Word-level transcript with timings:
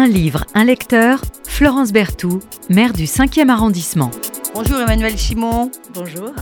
Un 0.00 0.08
livre, 0.08 0.46
un 0.54 0.64
lecteur, 0.64 1.20
Florence 1.46 1.92
Berthoud, 1.92 2.42
maire 2.70 2.94
du 2.94 3.04
5e 3.04 3.50
arrondissement. 3.50 4.10
Bonjour 4.54 4.78
Emmanuel 4.80 5.18
Simon. 5.18 5.70
Bonjour. 5.92 6.32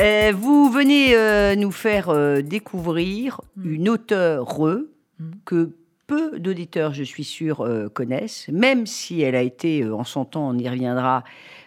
Euh, 0.00 0.32
vous 0.36 0.68
venez 0.68 1.14
euh, 1.14 1.54
nous 1.54 1.70
faire 1.70 2.08
euh, 2.08 2.42
découvrir 2.42 3.40
Mm. 3.56 3.72
une 3.72 3.88
auteure 3.88 4.58
Mm. 5.20 5.30
que 5.44 5.70
peu 6.08 6.40
d'auditeurs, 6.40 6.92
je 6.92 7.04
suis 7.04 7.22
sûre, 7.22 7.60
euh, 7.60 7.88
connaissent, 7.88 8.48
même 8.52 8.84
si 8.84 9.20
elle 9.22 9.36
a 9.36 9.42
été, 9.42 9.82
euh, 9.84 9.94
en 9.94 10.02
son 10.02 10.24
temps, 10.24 10.48
on 10.48 10.58
y 10.58 10.68
reviendra, 10.68 11.22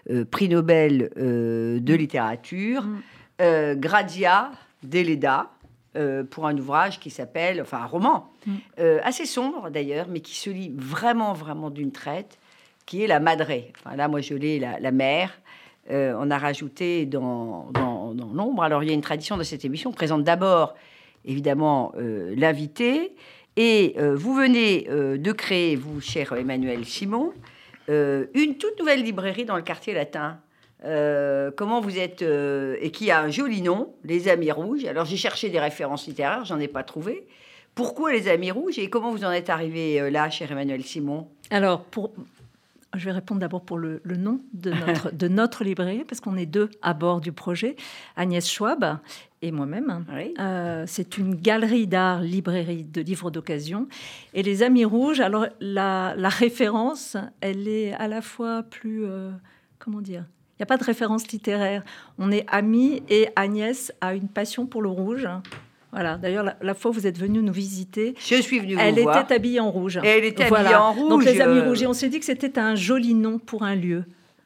euh, 0.10 0.26
prix 0.26 0.50
Nobel 0.50 1.12
euh, 1.16 1.80
de 1.80 1.94
littérature, 1.94 2.84
Mm. 2.84 2.98
euh, 3.42 3.76
Grazia 3.76 4.52
Deleda, 4.84 5.50
euh, 5.96 6.24
pour 6.24 6.48
un 6.48 6.58
ouvrage 6.58 7.00
qui 7.00 7.10
s'appelle, 7.10 7.62
enfin 7.62 7.80
un 7.80 7.86
roman, 7.86 8.32
Mm. 8.48 8.52
euh, 8.80 9.00
assez 9.04 9.26
sombre 9.26 9.70
d'ailleurs, 9.70 10.08
mais 10.10 10.20
qui 10.22 10.36
se 10.36 10.50
lit 10.50 10.72
vraiment, 10.76 11.34
vraiment 11.34 11.70
d'une 11.70 11.92
traite, 11.92 12.40
qui 12.86 13.04
est 13.04 13.08
La 13.08 13.20
Madré. 13.20 13.72
Enfin, 13.80 13.96
là, 13.96 14.08
moi, 14.08 14.22
je 14.22 14.34
l'ai, 14.34 14.58
la, 14.60 14.80
la 14.80 14.92
mère. 14.92 15.32
Euh, 15.92 16.16
on 16.18 16.32
a 16.32 16.38
rajouté 16.38 17.06
dans, 17.06 17.70
dans, 17.74 18.14
dans 18.14 18.34
l'ombre. 18.34 18.64
Alors, 18.64 18.84
il 18.84 18.88
y 18.88 18.92
a 18.92 18.96
une 18.96 19.02
tradition 19.02 19.38
de 19.38 19.44
cette 19.44 19.64
émission. 19.66 19.90
On 19.90 19.94
présente 19.94 20.24
d'abord, 20.24 20.76
évidemment, 21.26 21.92
l'invité. 21.98 23.16
Et 23.58 23.96
vous 24.16 24.34
venez 24.34 24.84
de 24.88 25.32
créer, 25.34 25.76
vous, 25.76 26.00
cher 26.02 26.32
Emmanuel 26.34 26.86
Simon, 26.86 27.34
une 27.90 28.56
toute 28.58 28.80
nouvelle 28.80 29.04
librairie 29.04 29.46
dans 29.46 29.58
le 29.58 29.62
quartier 29.62 29.94
latin. 29.94 30.40
Euh, 30.84 31.52
comment 31.56 31.80
vous 31.80 32.00
êtes 32.00 32.22
euh, 32.22 32.76
et 32.82 32.92
qui 32.92 33.12
a 33.12 33.22
un 33.22 33.30
joli 33.30 33.62
nom, 33.62 33.94
les 34.04 34.28
Amis 34.28 34.52
Rouges. 34.52 34.86
Alors 34.86 35.06
j'ai 35.06 35.18
cherché 35.18 35.50
des 35.50 35.60
références 35.60 36.08
littéraires, 36.08 36.46
j'en 36.46 36.60
ai 36.60 36.68
pas 36.68 36.84
trouvé. 36.84 37.28
Pourquoi 37.76 38.12
les 38.12 38.28
Amis 38.28 38.52
Rouges 38.52 38.80
et 38.80 38.90
comment 38.90 39.12
vous 39.12 39.24
en 39.24 39.32
êtes 39.32 39.50
arrivé 39.50 40.02
euh, 40.02 40.10
là, 40.10 40.30
cher 40.30 40.52
Emmanuel 40.52 40.84
Simon? 40.84 41.28
Alors, 41.52 41.84
pour... 41.84 42.12
je 42.96 43.06
vais 43.06 43.12
répondre 43.12 43.40
d'abord 43.40 43.62
pour 43.62 43.78
le, 43.78 44.02
le 44.04 44.18
nom 44.18 44.42
de 44.54 44.72
notre, 44.88 45.12
de 45.16 45.28
notre 45.28 45.64
librairie, 45.64 46.04
parce 46.04 46.20
qu'on 46.20 46.36
est 46.36 46.46
deux 46.46 46.70
à 46.82 46.94
bord 46.94 47.22
du 47.22 47.32
projet, 47.32 47.76
Agnès 48.16 48.50
Schwab 48.50 48.98
et 49.44 49.52
moi-même. 49.52 50.06
Oui. 50.14 50.34
Euh, 50.40 50.84
c'est 50.88 51.18
une 51.18 51.36
galerie 51.36 51.88
d'art, 51.88 52.22
librairie 52.22 52.84
de 52.84 53.02
livres 53.02 53.32
d'occasion. 53.32 53.88
Et 54.34 54.44
les 54.44 54.64
Amis 54.64 54.86
Rouges, 54.86 55.20
alors 55.20 55.46
la, 55.60 56.14
la 56.18 56.30
référence, 56.30 57.18
elle 57.40 57.68
est 57.68 57.94
à 57.94 58.08
la 58.08 58.22
fois 58.22 58.64
plus... 58.64 59.06
euh, 59.06 59.32
comment 59.80 60.02
dire 60.02 60.26
n'y 60.62 60.64
a 60.64 60.68
pas 60.68 60.78
de 60.78 60.84
référence 60.84 61.28
littéraire. 61.30 61.84
On 62.18 62.32
est 62.32 62.46
amis 62.48 63.04
et 63.10 63.28
Agnès 63.36 63.92
a 64.02 64.14
une 64.14 64.28
passion 64.28 64.66
pour 64.66 64.82
le 64.82 64.90
rouge. 64.90 65.28
Voilà. 65.92 66.18
D'ailleurs, 66.18 66.44
la, 66.44 66.56
la 66.62 66.74
fois 66.74 66.92
où 66.92 66.94
vous 66.94 67.08
êtes 67.08 67.18
venu 67.18 67.42
nous 67.42 67.52
visiter, 67.52 68.16
Je 68.18 68.36
suis 68.36 68.60
venue 68.60 68.78
elle 68.80 68.96
vous 68.96 69.02
voir. 69.02 69.22
était 69.22 69.34
habillée 69.34 69.60
en 69.60 69.72
rouge. 69.72 70.00
Et 70.04 70.08
elle 70.08 70.24
était 70.24 70.48
Voilà. 70.48 70.64
habillée 70.70 70.76
en 70.78 70.94
rouge. 70.94 71.10
Donc 71.10 71.26
les 71.26 71.42
Amis 71.42 71.60
euh, 71.60 71.68
Rouges. 71.68 71.82
Et 71.84 71.88
on 71.88 71.94
s'est 71.94 72.10
dit 72.10 72.20
que 72.20 72.26
c'était 72.26 72.58
un 72.60 72.76
joli 72.76 73.14
nom 73.14 73.40
pour 73.40 73.64
un 73.64 73.76
lieu. 73.76 74.06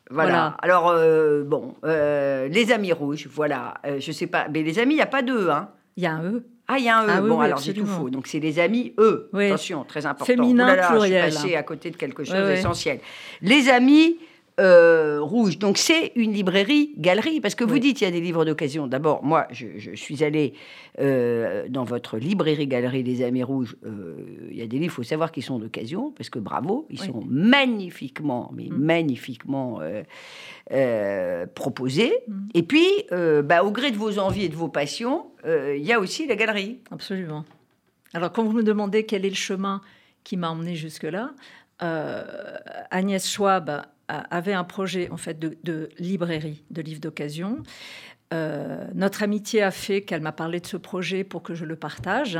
Voilà. 0.09 0.29
Voilà. 0.29 0.57
Alors, 0.61 0.89
euh, 0.89 1.43
bon, 1.43 1.75
euh, 1.83 2.47
les 2.47 2.71
Amis 2.71 2.93
Rouges, 2.93 3.27
voilà. 3.31 3.75
Je 3.99 4.11
sais 4.11 4.27
pas, 4.27 4.47
mais 4.51 4.63
les 4.63 4.79
Amis, 4.79 4.93
il 4.95 4.97
n'y 4.97 5.03
a 5.03 5.07
pas 5.07 5.21
d'eux, 5.21 5.49
hein 5.49 5.69
Il 5.97 6.03
y 6.03 6.07
a 6.07 6.13
un 6.13 6.23
E. 6.23 6.43
Ah, 6.67 6.79
il 6.79 6.85
y 6.85 6.89
a 6.89 6.97
un 6.97 7.05
E. 7.05 7.09
Ah 7.09 7.21
oui, 7.21 7.29
bon, 7.29 7.39
oui, 7.39 7.45
alors 7.45 7.59
j'ai 7.59 7.73
tout 7.75 7.85
faux. 7.85 8.09
Donc, 8.09 8.25
c'est 8.25 8.39
les 8.39 8.57
amis, 8.57 8.93
eux. 8.97 9.29
Oui. 9.33 9.47
Attention, 9.47 9.83
très 9.83 10.07
important. 10.07 10.25
Féminin, 10.25 10.75
là, 10.75 10.87
pluriel. 10.87 11.25
Je 11.25 11.29
suis 11.29 11.41
passée 11.43 11.55
à 11.55 11.61
côté 11.61 11.91
de 11.91 11.95
quelque 11.95 12.23
chose 12.23 12.33
d'essentiel. 12.47 12.99
Les 13.43 13.69
amis 13.69 14.17
euh, 14.59 15.19
rouges. 15.21 15.57
Donc, 15.59 15.77
c'est 15.77 16.11
une 16.15 16.31
librairie-galerie. 16.31 17.41
Parce 17.41 17.55
que 17.55 17.63
vous 17.63 17.73
Oui. 17.73 17.79
dites, 17.81 18.01
il 18.01 18.05
y 18.05 18.07
a 18.07 18.11
des 18.11 18.21
livres 18.21 18.45
d'occasion. 18.45 18.87
D'abord, 18.87 19.23
moi, 19.23 19.47
je, 19.51 19.67
je 19.77 19.91
suis 19.95 20.23
allée 20.23 20.53
euh, 20.99 21.65
dans 21.69 21.83
votre 21.83 22.17
librairie-galerie 22.17 23.03
Les 23.03 23.21
Amis 23.23 23.43
Rouges. 23.43 23.75
Euh, 23.85 24.15
Il 24.51 24.57
y 24.57 24.61
a 24.61 24.67
des 24.67 24.77
livres, 24.79 24.93
il 24.93 24.95
faut 24.95 25.03
savoir 25.03 25.31
qu'ils 25.31 25.43
sont 25.43 25.59
d'occasion. 25.59 26.11
Parce 26.11 26.29
que 26.29 26.39
bravo, 26.39 26.85
ils 26.89 26.99
Oui. 27.01 27.07
sont 27.07 27.23
magnifiquement, 27.27 28.51
mais 28.55 28.69
Mm. 28.69 28.77
magnifiquement 28.77 29.79
proposés. 31.53 32.13
Mm. 32.27 32.33
Et 32.53 32.63
puis, 32.63 32.87
bah, 33.43 33.63
au 33.63 33.71
gré 33.71 33.91
de 33.91 33.97
vos 33.97 34.19
envies 34.19 34.45
et 34.45 34.49
de 34.49 34.55
vos 34.55 34.69
passions, 34.69 35.25
il 35.45 35.83
y 35.83 35.91
a 35.93 35.99
aussi 35.99 36.27
la 36.27 36.35
galerie. 36.35 36.79
Absolument. 36.91 37.45
Alors, 38.13 38.31
quand 38.31 38.43
vous 38.43 38.53
me 38.53 38.63
demandez 38.63 39.05
quel 39.05 39.25
est 39.25 39.29
le 39.29 39.35
chemin 39.35 39.81
qui 40.23 40.37
m'a 40.37 40.49
emmené 40.49 40.75
jusque-là, 40.75 41.31
Agnès 42.89 43.29
Schwab 43.29 43.81
avait 44.07 44.53
un 44.53 44.63
projet 44.63 45.09
en 45.09 45.17
fait 45.17 45.39
de, 45.39 45.57
de 45.63 45.89
librairie 45.97 46.63
de 46.71 46.81
livres 46.81 47.01
d'occasion. 47.01 47.63
Euh, 48.33 48.87
notre 48.95 49.21
amitié 49.21 49.61
a 49.61 49.69
fait 49.69 50.01
qu'elle 50.01 50.21
m'a 50.21 50.31
parlé 50.31 50.59
de 50.59 50.65
ce 50.65 50.77
projet 50.77 51.23
pour 51.23 51.43
que 51.43 51.53
je 51.53 51.63
le 51.63 51.75
partage. 51.75 52.39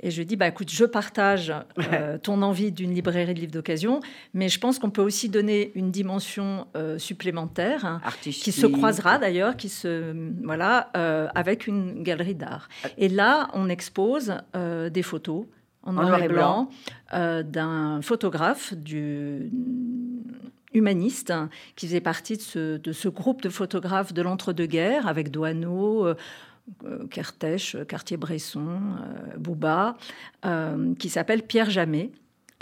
Et 0.00 0.10
je 0.10 0.16
lui 0.16 0.22
ai 0.22 0.24
dit, 0.24 0.36
bah, 0.36 0.46
écoute, 0.46 0.70
je 0.70 0.84
partage 0.84 1.52
euh, 1.92 2.18
ton 2.18 2.40
envie 2.42 2.70
d'une 2.70 2.94
librairie 2.94 3.34
de 3.34 3.40
livres 3.40 3.52
d'occasion, 3.52 4.00
mais 4.32 4.48
je 4.48 4.60
pense 4.60 4.78
qu'on 4.78 4.90
peut 4.90 5.02
aussi 5.02 5.28
donner 5.28 5.72
une 5.74 5.90
dimension 5.90 6.68
euh, 6.76 6.98
supplémentaire 6.98 7.84
hein, 7.84 8.00
Artistique. 8.04 8.44
qui 8.44 8.52
se 8.52 8.66
croisera 8.66 9.18
d'ailleurs, 9.18 9.56
qui 9.56 9.68
se 9.68 10.14
voilà, 10.44 10.90
avec 11.34 11.66
une 11.66 12.02
galerie 12.04 12.36
d'art. 12.36 12.68
Et 12.96 13.08
là, 13.08 13.48
on 13.54 13.68
expose 13.68 14.36
des 14.54 15.02
photos 15.02 15.46
en, 15.84 15.92
noir 15.92 16.22
et 16.22 16.28
blanc, 16.28 16.68
euh, 17.12 17.42
d'un 17.42 18.00
photographe 18.02 18.74
du 18.74 19.50
humaniste 20.74 21.30
hein, 21.30 21.48
qui 21.76 21.86
faisait 21.86 22.00
partie 22.00 22.36
de 22.36 22.92
ce, 22.92 23.08
groupe 23.08 23.42
de 23.42 23.48
photographes 23.48 24.12
de 24.12 24.22
l'entre-deux-guerres 24.22 25.06
avec 25.06 25.30
Doineau. 25.30 26.06
euh, 26.06 26.14
euh, 26.84 27.06
Cartier-Bresson, 27.84 28.66
euh, 28.66 29.36
Bouba, 29.36 29.96
euh, 30.44 30.94
qui 30.94 31.08
s'appelle 31.08 31.42
Pierre 31.42 31.70
Jamet. 31.70 32.10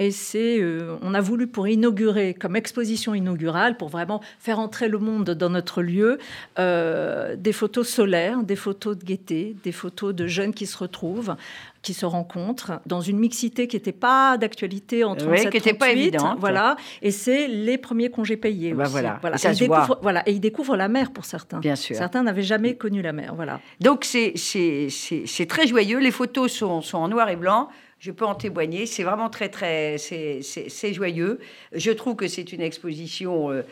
Et 0.04 0.10
c'est, 0.10 0.58
euh, 0.60 0.96
on 1.00 1.14
a 1.14 1.20
voulu 1.20 1.46
pour 1.46 1.68
inaugurer, 1.68 2.34
comme 2.34 2.56
exposition 2.56 3.14
inaugurale, 3.14 3.76
pour 3.76 3.88
vraiment 3.88 4.20
faire 4.40 4.58
entrer 4.58 4.88
le 4.88 4.98
monde 4.98 5.30
dans 5.30 5.48
notre 5.48 5.80
lieu, 5.80 6.18
euh, 6.58 7.36
des 7.36 7.52
photos 7.52 7.88
solaires, 7.88 8.42
des 8.42 8.56
photos 8.56 8.98
de 8.98 9.04
gaieté, 9.04 9.54
des 9.62 9.70
photos 9.70 10.12
de 10.12 10.26
jeunes 10.26 10.52
qui 10.54 10.66
se 10.66 10.76
retrouvent, 10.76 11.36
qui 11.82 11.94
se 11.94 12.04
rencontrent 12.04 12.80
dans 12.84 13.00
une 13.00 13.16
mixité 13.18 13.68
qui 13.68 13.76
n'était 13.76 13.92
pas 13.92 14.36
d'actualité 14.38 15.04
en 15.04 15.12
Oui, 15.12 15.18
37 15.18 15.50
qui 15.50 15.56
était 15.56 15.72
pas 15.72 15.86
38, 15.86 16.00
évidente. 16.02 16.36
Voilà. 16.40 16.76
Et 17.00 17.12
c'est 17.12 17.46
les 17.46 17.78
premiers 17.78 18.10
congés 18.10 18.36
payés. 18.36 18.72
Bah 18.74 18.84
aussi. 18.84 18.92
voilà. 18.92 19.18
Voilà. 19.20 19.36
Et 19.36 19.38
ça 19.38 19.52
ils 19.52 19.56
se 19.56 19.64
voit. 19.64 19.80
découvrent, 19.82 19.98
voilà. 20.02 20.28
Et 20.28 20.32
ils 20.32 20.40
découvrent 20.40 20.76
la 20.76 20.88
mer 20.88 21.12
pour 21.12 21.24
certains. 21.24 21.60
Bien 21.60 21.76
sûr. 21.76 21.94
Certains 21.94 22.24
n'avaient 22.24 22.42
jamais 22.42 22.74
connu 22.76 23.02
la 23.02 23.12
mer. 23.12 23.34
Voilà. 23.36 23.60
Donc 23.80 24.04
c'est 24.04 24.32
c'est- 24.36 24.88
c'est- 24.90 25.24
c'est 25.26 25.46
très 25.46 25.66
joyeux. 25.68 25.98
Les 26.00 26.10
photos 26.10 26.50
sont, 26.52 26.80
sont 26.82 26.98
en 26.98 27.08
noir 27.08 27.28
et 27.28 27.36
blanc. 27.36 27.68
Je 28.02 28.10
peux 28.10 28.24
en 28.24 28.34
témoigner. 28.34 28.86
C'est 28.86 29.04
vraiment 29.04 29.30
très 29.30 29.48
très 29.48 29.96
c'est 29.96 30.92
joyeux. 30.92 31.38
Je 31.72 31.92
trouve 31.92 32.16
que 32.16 32.26
c'est 32.26 32.52
une 32.52 32.60
exposition 32.60 33.52
euh, 33.52 33.62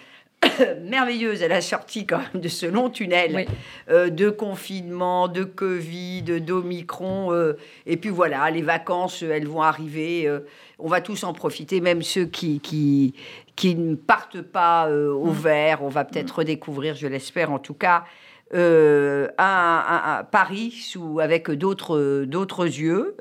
merveilleuse 0.88 1.42
à 1.42 1.48
la 1.48 1.60
sortie 1.60 2.06
quand 2.06 2.18
même 2.32 2.40
de 2.40 2.46
ce 2.46 2.64
long 2.64 2.90
tunnel 2.90 3.32
Oui. 3.34 3.46
euh, 3.88 4.08
de 4.08 4.30
confinement, 4.30 5.26
de 5.26 5.42
Covid, 5.42 6.22
d'Omicron. 6.42 7.32
euh, 7.32 7.54
et 7.86 7.96
puis 7.96 8.10
voilà, 8.10 8.48
les 8.52 8.62
vacances, 8.62 9.24
elles 9.24 9.48
vont 9.48 9.62
arriver. 9.62 10.28
euh, 10.28 10.38
on 10.78 10.86
va 10.86 11.00
tous 11.00 11.24
en 11.24 11.32
profiter, 11.32 11.80
même 11.80 12.02
ceux 12.02 12.26
qui, 12.26 12.60
qui, 12.60 13.14
qui 13.56 13.74
ne 13.74 13.96
partent 13.96 14.42
pas 14.42 14.88
au 14.92 15.30
vert. 15.32 15.82
On 15.82 15.88
va 15.88 16.04
peut-être 16.04 16.38
redécouvrir, 16.38 16.94
je 16.94 17.08
l'espère 17.08 17.50
en 17.50 17.58
tout 17.58 17.74
cas, 17.74 18.04
un, 18.54 19.28
un- 19.38 20.18
un 20.18 20.22
Paris 20.24 20.70
sous, 20.70 21.18
avec 21.18 21.50
d'autres 21.50 22.24
d'autres 22.26 22.64
yeux. 22.66 23.16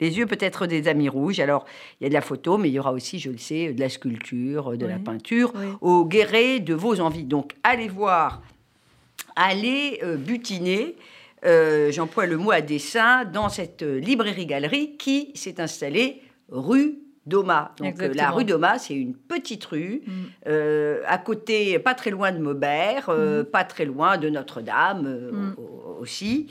Les 0.00 0.18
yeux 0.18 0.26
peut-être 0.26 0.66
des 0.66 0.88
amis 0.88 1.08
rouges. 1.08 1.38
Alors, 1.40 1.64
il 2.00 2.04
y 2.04 2.06
a 2.06 2.08
de 2.08 2.14
la 2.14 2.20
photo, 2.20 2.58
mais 2.58 2.68
il 2.68 2.74
y 2.74 2.78
aura 2.78 2.92
aussi, 2.92 3.18
je 3.18 3.30
le 3.30 3.38
sais, 3.38 3.72
de 3.72 3.80
la 3.80 3.88
sculpture, 3.88 4.76
de 4.76 4.86
la 4.86 4.98
peinture, 4.98 5.52
Oui. 5.54 5.66
au 5.80 6.04
guéret 6.04 6.58
de 6.60 6.74
vos 6.74 7.00
envies. 7.00 7.24
Donc, 7.24 7.52
allez 7.62 7.88
voir, 7.88 8.42
allez 9.36 10.00
euh, 10.02 10.16
butiner, 10.16 10.96
euh, 11.44 11.90
j'emploie 11.92 12.26
le 12.26 12.36
mot 12.38 12.50
à 12.50 12.60
dessein, 12.60 13.24
dans 13.24 13.48
cette 13.48 13.82
euh, 13.82 13.98
librairie-galerie 14.00 14.96
qui 14.96 15.30
s'est 15.34 15.60
installée 15.60 16.22
rue 16.50 16.98
Doma. 17.26 17.74
Donc, 17.78 17.94
la 18.14 18.30
rue 18.30 18.44
Doma, 18.44 18.78
c'est 18.78 18.94
une 18.94 19.14
petite 19.14 19.64
rue, 19.64 20.02
Mm. 20.06 20.10
euh, 20.48 21.00
à 21.06 21.16
côté, 21.18 21.78
pas 21.78 21.94
très 21.94 22.10
loin 22.10 22.32
de 22.32 22.38
Maubert, 22.38 23.06
euh, 23.08 23.42
Mm. 23.42 23.46
pas 23.46 23.64
très 23.64 23.86
loin 23.86 24.18
de 24.18 24.28
Notre-Dame 24.28 25.02
Mm. 25.32 25.54
au- 25.56 25.62
au- 25.62 26.02
aussi, 26.02 26.48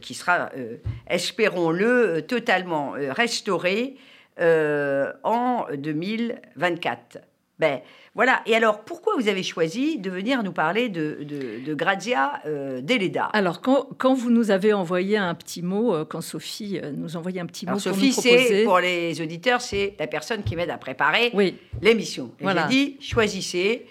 qui 0.00 0.14
sera, 0.14 0.50
euh, 0.56 0.76
espérons-le, 1.08 1.86
euh, 2.16 2.20
totalement 2.22 2.94
euh, 2.96 3.12
restaurée 3.12 3.96
euh, 4.40 5.12
en 5.24 5.66
2024. 5.76 7.18
Ben, 7.58 7.80
voilà. 8.14 8.40
Et 8.46 8.54
alors, 8.54 8.84
pourquoi 8.84 9.14
vous 9.18 9.26
avez 9.26 9.42
choisi 9.42 9.98
de 9.98 10.10
venir 10.10 10.44
nous 10.44 10.52
parler 10.52 10.88
de, 10.88 11.18
de, 11.22 11.64
de 11.66 11.74
Grazia 11.74 12.40
euh, 12.46 12.80
Deleda 12.80 13.24
Alors, 13.32 13.60
quand, 13.60 13.88
quand 13.98 14.14
vous 14.14 14.30
nous 14.30 14.52
avez 14.52 14.72
envoyé 14.72 15.16
un 15.16 15.34
petit 15.34 15.62
mot, 15.62 15.92
euh, 15.92 16.04
quand 16.04 16.20
Sophie 16.20 16.78
euh, 16.82 16.92
nous 16.96 17.16
envoyait 17.16 17.40
un 17.40 17.46
petit 17.46 17.66
Alors, 17.66 17.78
mot 17.78 17.82
pour 17.82 17.94
Sophie, 17.94 18.06
nous 18.08 18.12
c'est, 18.22 18.28
proposer... 18.36 18.64
pour 18.64 18.78
les 18.78 19.20
auditeurs, 19.20 19.60
c'est 19.60 19.94
la 19.98 20.06
personne 20.06 20.44
qui 20.44 20.54
m'aide 20.54 20.70
à 20.70 20.78
préparer 20.78 21.30
Oui, 21.34 21.56
l'émission. 21.82 22.30
Et 22.38 22.44
Voilà. 22.44 22.68
j'ai 22.70 22.76
dit, 22.76 22.96
choisissez 23.00 23.86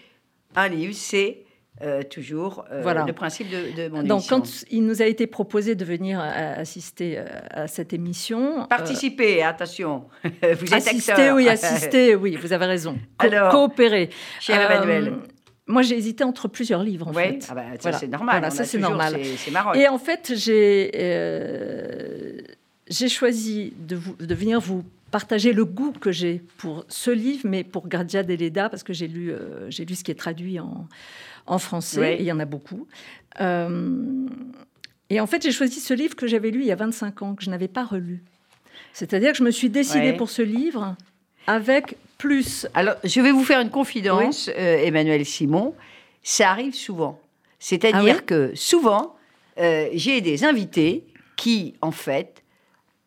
un 0.55 0.69
livre, 0.69 0.93
c'est 0.95 1.39
euh, 1.81 2.03
toujours 2.03 2.65
voilà. 2.81 3.05
le 3.05 3.13
principe 3.13 3.49
de, 3.49 3.83
de 3.83 3.89
mon 3.89 4.03
Donc, 4.03 4.23
quand 4.27 4.65
il 4.71 4.85
nous 4.85 5.01
a 5.01 5.05
été 5.05 5.27
proposé 5.27 5.75
de 5.75 5.85
venir 5.85 6.19
assister 6.19 7.19
à 7.51 7.67
cette 7.67 7.93
émission. 7.93 8.65
Participer, 8.67 9.43
attention. 9.43 10.05
vous 10.23 10.65
êtes 10.65 10.73
assister, 10.73 11.31
oui, 11.31 11.47
assister, 11.49 12.15
oui, 12.15 12.35
vous 12.35 12.53
avez 12.53 12.65
raison. 12.65 12.97
Alors, 13.19 13.51
coopérer. 13.51 14.09
Cher 14.39 14.71
Emmanuel. 14.71 15.13
Moi, 15.69 15.81
j'ai 15.81 15.97
hésité 15.97 16.23
entre 16.23 16.47
plusieurs 16.47 16.81
livres, 16.81 17.09
en 17.09 17.13
fait. 17.13 17.45
Ah 17.49 17.53
bah, 17.53 17.63
ça, 17.79 17.91
c'est 17.91 18.07
normal. 18.07 18.51
ça, 18.51 18.63
c'est 18.63 18.77
normal. 18.77 19.19
C'est 19.37 19.51
marrant. 19.51 19.73
Et 19.73 19.87
en 19.87 19.97
fait, 19.97 20.33
j'ai 20.35 20.91
j'ai 22.89 23.09
choisi 23.09 23.73
de, 23.77 23.95
vous, 23.95 24.15
de 24.15 24.33
venir 24.33 24.59
vous 24.59 24.83
partager 25.11 25.53
le 25.53 25.65
goût 25.65 25.91
que 25.91 26.11
j'ai 26.11 26.41
pour 26.57 26.85
ce 26.89 27.11
livre, 27.11 27.41
mais 27.45 27.63
pour 27.63 27.87
Gradia 27.87 28.23
Deleda, 28.23 28.69
parce 28.69 28.83
que 28.83 28.93
j'ai 28.93 29.07
lu, 29.07 29.31
euh, 29.31 29.69
j'ai 29.69 29.85
lu 29.85 29.95
ce 29.95 30.03
qui 30.03 30.11
est 30.11 30.15
traduit 30.15 30.59
en, 30.59 30.87
en 31.47 31.59
français, 31.59 32.15
et 32.15 32.21
il 32.21 32.25
y 32.25 32.31
en 32.31 32.39
a 32.39 32.45
beaucoup. 32.45 32.87
Euh, 33.41 34.27
et 35.09 35.19
en 35.19 35.27
fait, 35.27 35.41
j'ai 35.41 35.51
choisi 35.51 35.79
ce 35.79 35.93
livre 35.93 36.15
que 36.15 36.27
j'avais 36.27 36.51
lu 36.51 36.61
il 36.61 36.67
y 36.67 36.71
a 36.71 36.75
25 36.75 37.21
ans, 37.21 37.35
que 37.35 37.43
je 37.43 37.49
n'avais 37.49 37.67
pas 37.67 37.85
relu. 37.85 38.23
C'est-à-dire 38.93 39.31
que 39.31 39.37
je 39.37 39.43
me 39.43 39.51
suis 39.51 39.69
décidée 39.69 40.13
pour 40.13 40.29
ce 40.29 40.41
livre 40.41 40.95
avec 41.45 41.97
plus. 42.17 42.67
Alors, 42.73 42.95
je 43.03 43.21
vais 43.21 43.31
vous 43.31 43.43
faire 43.43 43.61
une 43.61 43.69
confidence, 43.69 44.49
euh, 44.49 44.77
Emmanuel 44.83 45.25
Simon. 45.25 45.73
Ça 46.23 46.51
arrive 46.51 46.73
souvent. 46.73 47.19
C'est-à-dire 47.59 48.17
ah 48.19 48.23
que 48.23 48.51
souvent, 48.53 49.15
j'ai 49.57 50.21
des 50.21 50.43
invités 50.43 51.03
qui, 51.35 51.73
en 51.81 51.91
fait, 51.91 52.43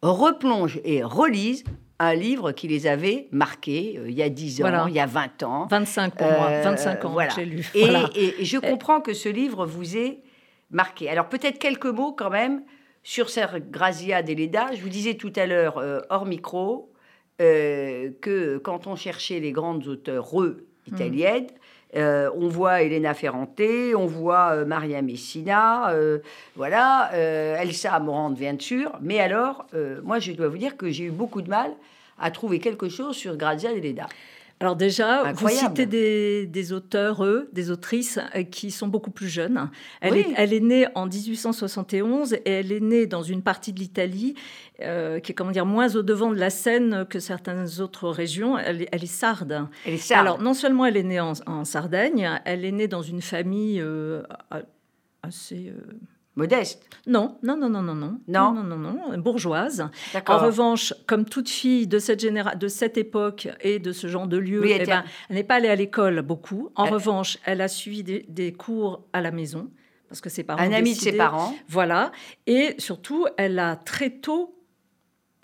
replongent 0.03 0.81
et 0.85 1.03
relisent 1.03 1.65
un 2.01 2.15
livre 2.15 2.53
qui 2.53 2.67
les 2.67 2.87
avait 2.87 3.29
marqués 3.31 3.97
euh, 3.99 4.09
il 4.09 4.17
y 4.17 4.23
a 4.23 4.31
10 4.31 4.63
ans, 4.65 4.87
il 4.87 4.95
y 4.95 5.01
a 5.01 5.07
20 5.07 5.43
ans. 5.43 5.67
25 5.71 6.17
pour 6.17 6.27
moi, 6.27 6.61
25 6.63 7.05
euh, 7.05 7.07
ans 7.07 7.13
voilà. 7.13 7.33
j'ai 7.37 7.45
lu. 7.45 7.71
Et, 7.75 8.45
je 8.45 8.59
comprends 8.59 9.01
que 9.01 9.13
ce 9.13 9.29
livre 9.29 9.67
vous 9.67 9.97
ait 9.97 10.23
marqué. 10.71 11.11
Alors 11.11 11.29
peut-être 11.29 11.59
quelques 11.59 11.87
mots 11.87 12.13
quand 12.13 12.31
même 12.31 12.63
sur 13.03 13.29
Ser 13.29 13.47
Grazia 13.71 14.23
Deleda. 14.23 14.71
Je 14.75 14.81
vous 14.81 14.89
disais 14.89 15.15
tout 15.15 15.33
à 15.37 15.47
l'heure, 15.47 15.79
euh, 15.79 16.01
hors 16.09 16.27
micro, 16.27 16.93
que 17.39 18.59
quand 18.59 18.87
on 18.87 18.97
cherchait 18.97 19.41
les 19.41 19.51
grandes 19.51 19.87
auteurs 19.87 20.29
italiennes, 20.87 21.47
euh, 21.97 22.31
on 22.37 22.49
voit 22.49 22.83
Elena 22.83 23.15
Ferrante, 23.15 23.61
on 23.97 24.07
voit 24.07 24.53
euh, 24.53 24.65
Maria 24.65 25.03
Messina, 25.03 25.91
euh, 25.91 26.19
voilà, 26.55 27.11
Elsa 27.13 27.99
Morand 27.99 28.31
bien 28.31 28.57
sûr. 28.59 28.93
Mais 29.01 29.21
alors, 29.21 29.67
moi, 30.05 30.19
je 30.19 30.33
dois 30.33 30.49
vous 30.49 30.59
dire 30.59 30.77
que 30.77 30.91
j'ai 30.91 31.05
eu 31.05 31.11
beaucoup 31.11 31.43
de 31.43 31.51
mal 31.51 31.73
à 32.19 32.31
trouver 32.31 32.59
quelque 32.59 32.89
chose 32.89 33.17
sur 33.17 33.37
Grazia 33.37 33.73
Deleda. 33.73 34.07
Alors 34.63 34.77
déjà, 34.77 35.33
vous 35.33 35.49
citez 35.49 35.87
des, 35.87 36.73
auteurs, 36.75 37.25
eux, 37.25 37.49
des 37.55 37.71
autrices 37.71 38.19
euh, 38.37 38.43
qui 38.43 38.71
sont 38.71 38.89
beaucoup 38.89 39.11
plus 39.11 39.29
jeunes. 39.29 39.71
Elle, 40.03 40.19
est, 40.19 40.27
elle 40.37 40.53
est 40.53 40.61
née 40.61 40.87
en 40.95 41.07
1871 41.07 42.35
et 42.35 42.43
elle 42.45 42.71
est 42.71 42.81
née 42.81 43.07
dans 43.07 43.23
une 43.23 43.41
partie 43.41 43.73
de 43.73 43.81
l'Italie 43.81 44.35
euh, 44.83 45.19
qui 45.19 45.33
est 45.33 45.35
comment 45.35 45.51
dire 45.51 45.65
moins 45.65 45.97
au 45.97 46.03
devant 46.03 46.31
de 46.31 46.37
la 46.37 46.51
scène 46.51 47.07
que 47.09 47.21
certaines 47.21 47.81
autres 47.81 48.11
régions. 48.11 48.59
Elle, 48.59 48.83
est 48.83 49.07
sarde. 49.07 49.67
Elle 49.87 49.95
est 49.95 49.97
sarde. 49.97 50.27
Alors 50.27 50.43
non 50.43 50.53
seulement 50.53 50.85
elle 50.85 50.99
est 50.99 51.05
née 51.05 51.21
en, 51.21 51.65
Sardaigne, 51.65 52.29
elle 52.45 52.67
est 52.67 52.73
née 52.73 52.89
dans 52.89 53.03
une 53.03 53.23
famille 53.23 53.81
euh, 53.81 54.23
assez 55.23 55.73
Modeste 56.37 56.83
Non, 57.07 57.39
non, 57.43 57.57
non, 57.57 57.69
non, 57.69 57.83
non, 57.83 57.95
non. 57.95 58.21
Non, 58.29 58.53
non, 58.53 58.63
non, 58.63 58.79
non, 58.79 59.19
bourgeoise. 59.19 59.89
En 60.27 60.39
revanche, 60.39 60.95
comme 61.07 61.25
toute 61.25 61.49
fille 61.49 61.87
de 61.87 61.99
cette, 61.99 62.21
généra 62.21 62.55
de 62.55 62.69
cette 62.69 62.97
époque 62.97 63.49
et 63.61 63.79
de 63.79 63.93
ce 63.93 64.07
genre 64.07 64.27
de 64.27 64.37
lieu, 64.37 64.63
eh 64.65 64.85
ben, 64.85 65.05
elle 65.29 65.37
n'est 65.37 65.45
pas 65.45 65.57
allée 65.57 65.69
à 65.69 65.75
l'école 65.75 66.23
beaucoup. 66.23 66.71
En 66.77 66.87
revanche, 66.87 67.39
elle 67.45 67.61
a 67.61 67.69
suivi 67.69 68.03
des, 68.03 68.53
cours 68.53 69.05
à 69.13 69.21
la 69.21 69.31
maison 69.31 69.71
parce 70.09 70.21
que 70.21 70.29
ses 70.29 70.43
parents. 70.43 70.61
Un 70.61 70.73
ami 70.73 70.95
de 70.95 70.99
ses 70.99 71.17
parents. 71.17 71.55
Voilà. 71.69 72.11
Et 72.47 72.75
surtout, 72.79 73.27
elle 73.37 73.59
a 73.59 73.77
très 73.77 74.11
tôt 74.11 74.57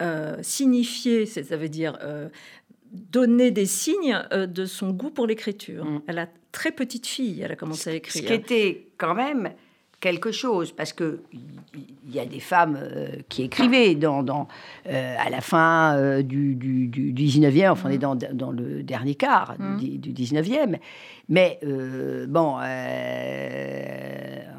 euh, 0.02 0.36
signifié, 0.42 1.24
ça 1.24 1.56
veut 1.56 1.68
dire 1.68 1.98
euh, 2.02 2.28
donner 2.92 3.50
des 3.50 3.66
signes 3.66 4.20
euh, 4.32 4.46
de 4.46 4.64
son 4.64 4.90
goût 4.90 5.10
pour 5.10 5.26
l'écriture. 5.26 5.84
Mm. 5.84 6.02
Elle 6.06 6.18
a 6.18 6.28
très 6.52 6.72
petite 6.72 7.06
fille, 7.06 7.40
elle 7.42 7.52
a 7.52 7.56
commencé 7.56 7.90
à 7.90 7.94
écrire. 7.94 8.22
Ce 8.22 8.26
qui 8.26 8.32
était 8.32 8.88
quand 8.98 9.14
même 9.14 9.52
quelque 10.06 10.30
chose, 10.30 10.70
parce 10.70 10.92
que 10.92 11.18
il 11.74 12.14
y 12.14 12.20
a 12.20 12.26
des 12.26 12.38
femmes 12.38 12.78
euh, 12.80 13.08
qui 13.28 13.42
écrivaient 13.42 13.96
dans, 13.96 14.22
dans 14.22 14.46
euh, 14.88 15.16
à 15.18 15.30
la 15.30 15.40
fin 15.40 15.96
euh, 15.96 16.22
du, 16.22 16.54
du, 16.54 16.86
du, 16.86 17.12
19e, 17.12 17.70
enfin 17.70 17.88
on 17.88 17.92
est 17.92 17.96
mmh. 17.96 17.98
dans, 17.98 18.14
dans 18.14 18.52
le 18.52 18.84
dernier 18.84 19.16
quart 19.16 19.56
du, 19.58 19.98
19e, 19.98 20.68
mmh. 20.68 20.76
mais 21.28 21.58
bon, 22.28 22.56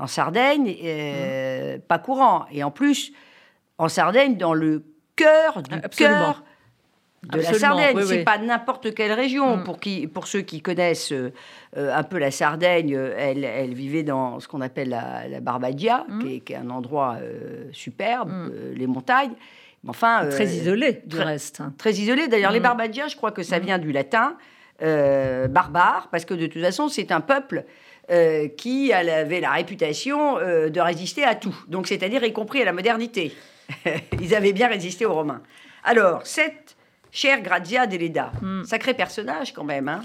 en 0.02 0.08
Sardaigne, 0.08 0.70
mmh. 0.70 1.80
pas 1.88 2.00
courant, 2.00 2.46
et 2.52 2.62
en 2.66 2.72
plus, 2.72 3.14
en 3.78 3.88
Sardaigne, 3.88 4.36
dans 4.36 4.54
le 4.54 4.84
cœur 5.16 5.64
du 5.64 5.80
cœur 5.96 6.44
de 7.32 7.42
la 7.42 7.54
Sardaigne. 7.54 7.98
c'est 8.06 8.24
pas 8.24 8.38
n'importe 8.38 8.94
quelle 8.94 9.14
région. 9.14 9.58
Mm. 9.58 9.64
Pour, 9.64 9.80
qui, 9.80 10.08
pour 10.08 10.28
ceux 10.28 10.42
qui 10.42 10.62
connaissent 10.62 11.12
euh, 11.12 11.32
un 11.76 12.04
peu 12.04 12.18
la 12.18 12.32
Sardaigne, 12.32 12.98
elle, 13.18 13.44
elle 13.44 13.74
vivait 13.74 14.04
dans 14.04 14.40
ce 14.40 14.48
qu'on 14.48 14.62
appelle 14.62 14.90
la, 14.90 15.28
la 15.28 15.40
Barbadia, 15.40 16.06
mm. 16.08 16.20
qui, 16.20 16.54
est, 16.54 16.56
un 16.56 16.70
endroit 16.70 17.18
euh, 17.22 17.66
superbe, 17.72 18.30
mm. 18.30 18.52
euh, 18.54 18.74
les 18.76 18.88
montagnes. 18.88 19.34
Enfin, 19.88 20.28
très 20.30 20.48
isolé 20.48 21.02
du 21.06 21.18
reste. 21.18 21.62
Très 21.78 21.94
isolé. 21.94 22.28
D'ailleurs, 22.28 22.52
les 22.52 22.60
Barbadias, 22.60 23.08
je 23.10 23.16
crois 23.16 23.32
que 23.32 23.44
ça 23.44 23.60
vient 23.60 23.78
du 23.78 23.92
latin 23.92 24.36
barbare, 24.80 26.10
parce 26.12 26.26
que 26.26 26.34
de 26.34 26.46
toute 26.46 26.62
façon, 26.62 26.90
c'est 26.90 27.12
un 27.12 27.22
peuple 27.22 27.64
qui 28.58 28.92
avait 28.92 29.40
la 29.40 29.52
réputation 29.52 30.36
de 30.36 30.80
résister 30.80 31.24
à 31.24 31.36
tout. 31.36 31.56
Donc, 31.70 31.88
c'est-à-dire 31.88 32.24
y 32.26 32.34
compris 32.34 32.62
à 32.62 32.66
la 32.66 32.74
modernité. 32.74 33.34
Ils 34.22 34.36
avaient 34.36 34.52
bien 34.52 34.68
résisté 34.68 35.06
aux 35.06 35.14
Romains. 35.14 35.42
Alors, 35.84 36.26
cette 36.26 36.77
Cher 37.12 37.42
Grazia 37.42 37.88
Deleda, 37.88 38.32
hmm. 38.42 38.64
sacré 38.64 38.94
personnage 38.94 39.54
quand 39.54 39.64
même. 39.64 39.88
Hein 39.88 40.04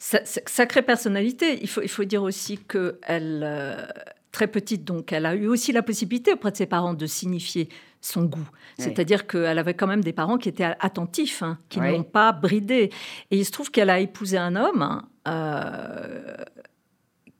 sacrée 0.00 0.82
personnalité. 0.82 1.58
Il 1.60 1.68
faut, 1.68 1.82
il 1.82 1.88
faut 1.88 2.04
dire 2.04 2.22
aussi 2.22 2.58
qu'elle, 2.58 3.42
euh, 3.44 3.86
très 4.32 4.46
petite, 4.46 4.84
donc 4.84 5.12
elle 5.12 5.26
a 5.26 5.34
eu 5.34 5.46
aussi 5.46 5.72
la 5.72 5.82
possibilité 5.82 6.32
auprès 6.32 6.50
de 6.50 6.56
ses 6.56 6.66
parents 6.66 6.94
de 6.94 7.06
signifier 7.06 7.68
son 8.00 8.24
goût. 8.24 8.48
C'est-à-dire 8.78 9.26
qu'elle 9.26 9.58
avait 9.58 9.74
quand 9.74 9.86
même 9.86 10.02
des 10.02 10.14
parents 10.14 10.38
qui 10.38 10.48
étaient 10.48 10.74
attentifs, 10.80 11.42
hein, 11.42 11.58
qui 11.68 11.80
ne 11.80 11.90
l'ont 11.90 12.02
pas 12.02 12.32
bridée. 12.32 12.90
Et 13.30 13.38
il 13.38 13.44
se 13.44 13.50
trouve 13.50 13.70
qu'elle 13.70 13.90
a 13.90 14.00
épousé 14.00 14.38
un 14.38 14.56
homme 14.56 14.80
hein, 14.80 15.08
euh, 15.28 16.34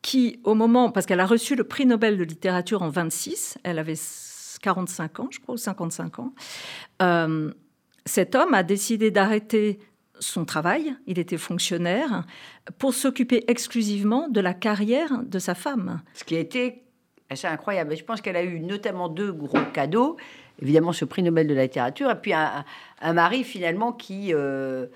qui, 0.03 0.39
au 0.45 0.55
moment, 0.55 0.91
parce 0.91 1.07
qu'elle 1.07 1.21
a 1.21 1.27
reçu 1.27 1.55
le 1.55 1.65
prix 1.65 1.87
Nobel 1.87 2.19
de 2.19 2.25
littérature 2.25 2.83
en 2.83 2.91
26, 2.91 3.57
elle 3.63 3.79
avait 3.79 3.99
45 4.61 5.21
ans, 5.21 5.29
je 5.31 5.41
crois, 5.41 5.55
ou 5.55 5.59
55 5.59 6.19
ans. 6.19 6.35
Euh, 7.01 7.51
cet 8.05 8.35
homme 8.35 8.55
a 8.55 8.63
décidé 8.63 9.11
d'arrêter 9.11 9.79
son 10.19 10.45
travail, 10.45 10.95
il 11.07 11.19
était 11.19 11.39
fonctionnaire, 11.39 12.25
pour 12.79 12.95
s'occuper 12.95 13.45
exclusivement 13.49 14.29
de 14.29 14.41
la 14.41 14.55
carrière 14.55 15.23
de 15.25 15.39
sa 15.39 15.55
femme. 15.55 16.03
Ce 16.15 16.25
qui 16.25 16.37
a 16.37 16.39
été 16.39 16.83
assez 17.31 17.47
incroyable. 17.47 17.97
Je 17.97 18.05
pense 18.05 18.21
qu'elle 18.21 18.37
a 18.37 18.43
eu 18.43 18.61
notamment 18.61 19.09
deux 19.09 19.33
gros 19.33 19.65
cadeaux. 19.73 20.17
Évidemment, 20.61 20.93
ce 20.93 21.05
prix 21.05 21.23
Nobel 21.23 21.47
de 21.47 21.55
la 21.55 21.63
littérature, 21.63 22.11
et 22.11 22.17
puis 22.17 22.33
un, 22.33 22.65
mari 23.13 23.45
finalement 23.45 23.93
qui... 23.93 24.35
Euh, 24.35 24.87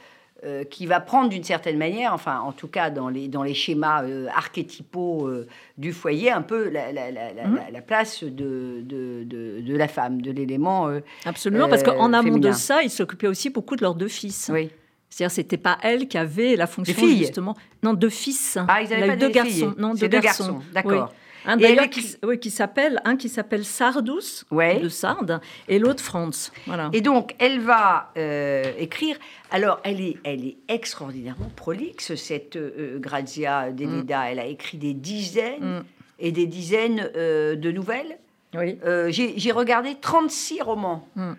euh, 0.45 0.65
qui 0.65 0.87
va 0.87 1.01
prendre 1.01 1.29
d'une 1.29 1.45
certaine 1.45 1.79
manière, 1.79 2.13
enfin 2.13 2.41
en 2.41 2.53
tout 2.53 2.69
cas 2.69 2.91
dans 2.91 3.09
les, 3.09 3.29
dans 3.29 3.43
les 3.43 3.55
schémas 3.55 4.05
euh, 4.05 4.27
archétypaux 4.35 5.27
euh, 5.27 5.47
du 5.79 5.93
foyer, 5.93 6.31
un 6.31 6.43
peu 6.43 6.69
la, 6.69 6.93
la, 6.93 7.11
la, 7.11 7.33
la 7.33 7.47
mmh. 7.47 7.83
place 7.87 8.25
de, 8.25 8.83
de, 8.83 9.25
de, 9.25 9.77
la 9.77 9.89
femme, 9.89 10.21
de 10.21 10.31
l'élément. 10.31 10.91
Absolument, 11.25 11.69
parce 11.69 11.83
qu'en 11.83 12.13
amont 12.13 12.39
de 12.39 12.53
ça, 12.53 12.83
il 12.83 12.91
s'occupait 12.91 13.29
aussi 13.29 13.51
beaucoup 13.51 13.77
de 13.77 13.83
leurs 13.83 13.95
deux 13.95 14.09
fils. 14.09 14.51
Oui. 14.53 14.71
C'est-à-dire, 15.15 15.33
c'était 15.33 15.57
pas 15.57 15.79
elle 15.83 16.09
qui 16.09 16.19
avait 16.19 16.57
la 16.57 16.67
fonction 16.67 16.95
filles. 16.95 17.19
justement. 17.19 17.57
Non, 17.85 17.95
deux 17.95 18.09
fils. 18.09 18.59
Ah, 18.67 18.83
ils 18.83 18.93
avaient 18.93 19.07
pas 19.07 19.17
deux 19.17 19.29
garçons. 19.29 19.75
Non, 19.79 19.95
deux, 19.95 20.09
garçons. 20.09 20.61
D'accord. 20.73 21.13
Un 21.45 21.57
d'ailleurs 21.57 21.91
qui, 21.91 22.17
oui, 22.25 22.39
qui 22.39 22.51
s'appelle 22.51 23.01
un 23.05 23.17
qui 23.17 23.29
s'appelle 23.29 23.65
Sardus 23.65 24.45
de 24.51 24.89
Sardes 24.89 25.41
et 25.69 25.79
l'autre 25.79 26.03
Franz. 26.03 26.51
Voilà. 26.67 26.91
Et 26.93 27.01
donc 27.01 27.35
elle 27.39 27.61
va 27.61 28.13
euh, 28.17 28.73
écrire. 28.79 29.17
Alors 29.51 29.81
elle 29.85 30.01
est 30.01 30.17
elle 30.25 30.47
est 30.47 30.57
extraordinairement 30.69 31.51
prolixe 31.55 32.15
cette 32.15 32.57
euh, 32.57 32.99
Grazia 32.99 33.71
Delida. 33.71 34.21
Mm. 34.21 34.29
Elle 34.31 34.39
a 34.39 34.47
écrit 34.47 34.79
des 34.79 34.95
dizaines 34.95 35.79
mm. 35.79 35.85
et 36.21 36.33
des 36.33 36.47
dizaines 36.47 37.11
euh, 37.17 37.57
de 37.57 37.71
nouvelles. 37.71 38.19
Oui. 38.55 38.79
J'ai 39.11 39.53
regardé 39.53 39.97
36 40.01 40.63
romans. 40.63 41.09
Mm. 41.17 41.33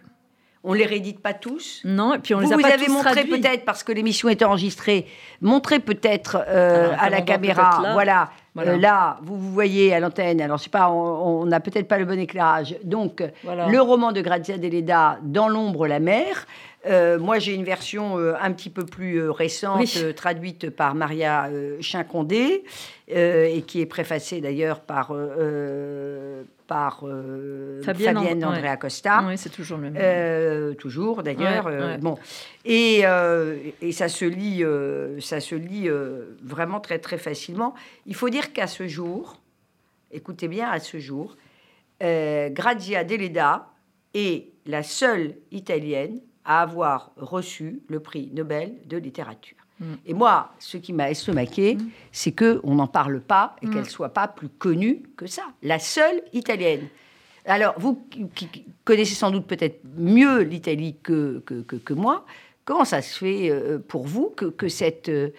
On 0.68 0.74
les 0.74 0.86
réédite 0.86 1.20
pas 1.20 1.34
tous. 1.34 1.82
Non, 1.86 2.16
et 2.16 2.20
puis 2.20 2.34
on 2.36 2.40
les 2.40 2.52
a 2.52 2.58
vous 2.58 2.66
avez 2.66 2.88
montré 2.88 3.24
peut-être 3.26 3.66
parce 3.66 3.84
que 3.84 3.92
l'émission 3.92 4.30
est 4.30 4.44
enregistrée. 4.44 5.06
Montrez 5.42 5.80
peut-être 5.80 6.38
à 6.38 7.10
la 7.10 7.22
caméra. 7.22 7.92
Voilà 7.94 8.30
euh, 8.58 8.78
là, 8.78 9.18
vous, 9.22 9.38
vous 9.38 9.52
voyez 9.52 9.94
à 9.94 10.00
l'antenne, 10.00 10.40
alors 10.40 10.58
je 10.58 10.64
sais 10.64 10.70
pas, 10.70 10.90
on 10.90 11.46
n'a 11.46 11.60
peut-être 11.60 11.88
pas 11.88 11.98
le 11.98 12.06
bon 12.06 12.18
éclairage. 12.18 12.76
Donc, 12.84 13.22
le 13.44 13.82
roman 13.82 14.12
de 14.12 14.22
Grazia 14.22 14.58
Deleda, 14.58 15.18
Dans 15.24 15.50
l'ombre, 15.50 15.88
la 15.88 16.00
mer, 16.00 16.46
Euh, 16.86 17.20
moi, 17.20 17.40
j'ai 17.40 17.54
une 17.54 17.64
version 17.64 18.18
euh, 18.20 18.34
un 18.40 18.52
petit 18.52 18.70
peu 18.70 18.86
plus 18.86 19.20
euh, 19.20 19.32
récente, 19.32 20.16
traduite 20.16 20.70
par 20.70 20.96
Maria 20.96 21.50
Chincondé, 21.80 22.64
et 23.08 23.64
qui 23.68 23.82
est 23.82 23.86
préfacée 23.86 24.42
d'ailleurs 24.42 24.80
par, 24.80 25.14
par 26.68 27.04
Fabienne, 27.84 28.16
Fabienne 28.16 28.46
Andrea 28.46 28.78
Costa. 28.78 29.24
Oui, 29.28 29.38
c'est 29.38 29.50
toujours 29.50 29.78
le 29.78 29.92
même. 29.92 30.76
toujours, 30.76 31.22
d'ailleurs. 31.24 31.70
bon. 32.00 32.18
Et, 32.64 33.04
et, 33.82 33.92
ça 33.92 34.10
se 34.10 34.26
lit, 34.26 34.64
ça 35.22 35.40
se 35.40 35.56
lit 35.56 35.88
vraiment 36.44 36.80
très, 36.80 37.00
très 37.00 37.18
facilement. 37.18 37.76
Il 38.08 38.16
faut 38.16 38.30
dire 38.30 38.54
qu'à 38.54 38.68
ce 38.68 38.88
jour, 38.88 39.40
écoutez 40.12 40.48
bien, 40.48 40.70
à 40.70 40.80
ce 40.80 40.98
jour, 40.98 41.36
Grazia 42.02 43.04
Deleda 43.04 43.68
est 44.16 44.48
la 44.66 44.82
seule 44.82 45.36
italienne 45.52 46.20
à 46.46 46.62
avoir 46.62 47.12
reçu 47.18 47.82
le 47.88 48.00
prix 48.00 48.30
Nobel 48.34 48.76
de 48.86 48.98
littérature. 48.98 49.58
Mm. 49.80 49.86
Et 50.06 50.14
moi, 50.14 50.52
ce 50.60 50.78
qui 50.78 50.94
m'a 50.94 51.10
estomaqué, 51.12 51.76
mm. 51.76 51.90
c'est 52.12 52.32
que 52.32 52.62
on 52.64 52.76
n'en 52.76 52.88
parle 52.88 53.22
pas 53.22 53.56
et 53.62 53.68
mm. 53.68 53.74
qu'elle 53.74 53.90
soit 53.90 54.10
pas 54.10 54.28
plus 54.28 54.50
connue 54.50 55.04
que 55.18 55.28
ça. 55.28 55.44
La 55.64 55.80
seule 55.80 56.22
italienne. 56.34 56.88
Alors, 57.46 57.76
vous 57.78 58.08
qui 58.34 58.66
connaissez 58.84 59.14
sans 59.14 59.32
doute 59.32 59.46
peut-être 59.46 59.82
mieux 59.98 60.40
l'Italie 60.42 60.96
que, 61.04 61.44
que, 61.46 61.62
que, 61.62 61.94
moi, 61.94 62.26
comment 62.64 62.86
ça 62.86 63.02
se 63.02 63.20
fait 63.20 63.52
euh, 63.52 63.78
pour 63.78 64.08
vous 64.08 64.30
que, 64.36 64.46
que 64.46 64.68
cette, 64.68 65.10
euh, 65.10 65.30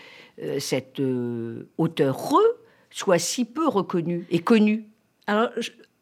cette 0.61 1.01
euh, 1.01 1.69
auteure 1.79 2.33
soit 2.91 3.19
si 3.19 3.45
peu 3.45 3.67
reconnue 3.67 4.25
et 4.31 4.39
connue? 4.39 4.85
Alors, 5.27 5.51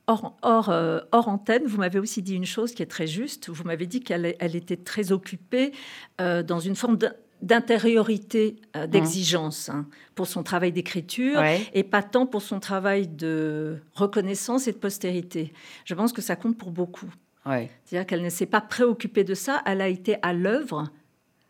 Hors, 0.06 0.34
euh, 0.68 1.00
hors, 1.12 1.28
antenne, 1.28 1.64
vous 1.64 1.78
m'avez 1.78 1.98
aussi 1.98 2.20
dit 2.20 2.34
une 2.34 2.44
chose 2.44 2.74
qui 2.74 2.82
est 2.82 2.86
très 2.86 3.06
juste. 3.06 3.48
Vous 3.48 3.64
m'avez 3.64 3.86
dit 3.86 4.00
qu'elle 4.00 4.36
elle 4.38 4.54
était 4.54 4.76
très 4.76 5.12
occupée 5.12 5.72
euh, 6.20 6.42
dans 6.42 6.60
une 6.60 6.76
forme 6.76 6.98
d'intériorité, 7.40 8.56
euh, 8.76 8.84
mmh. 8.84 8.90
d'exigence 8.90 9.68
hein, 9.70 9.86
pour 10.14 10.26
son 10.26 10.42
travail 10.42 10.72
d'écriture 10.72 11.42
et 11.72 11.82
pas 11.84 12.02
tant 12.02 12.26
pour 12.26 12.42
son 12.42 12.60
travail 12.60 13.08
de 13.08 13.78
reconnaissance 13.94 14.68
et 14.68 14.72
de 14.72 14.78
postérité. 14.78 15.54
Je 15.86 15.94
pense 15.94 16.12
que 16.12 16.20
ça 16.20 16.36
compte 16.36 16.58
pour 16.58 16.70
beaucoup. 16.70 17.10
C'est-à-dire 17.46 18.06
qu'elle 18.06 18.22
ne 18.22 18.30
s'est 18.30 18.46
pas 18.46 18.62
préoccupée 18.62 19.24
de 19.24 19.34
ça, 19.34 19.62
elle 19.66 19.82
a 19.82 19.88
été 19.88 20.16
à 20.22 20.32
l'œuvre 20.32 20.90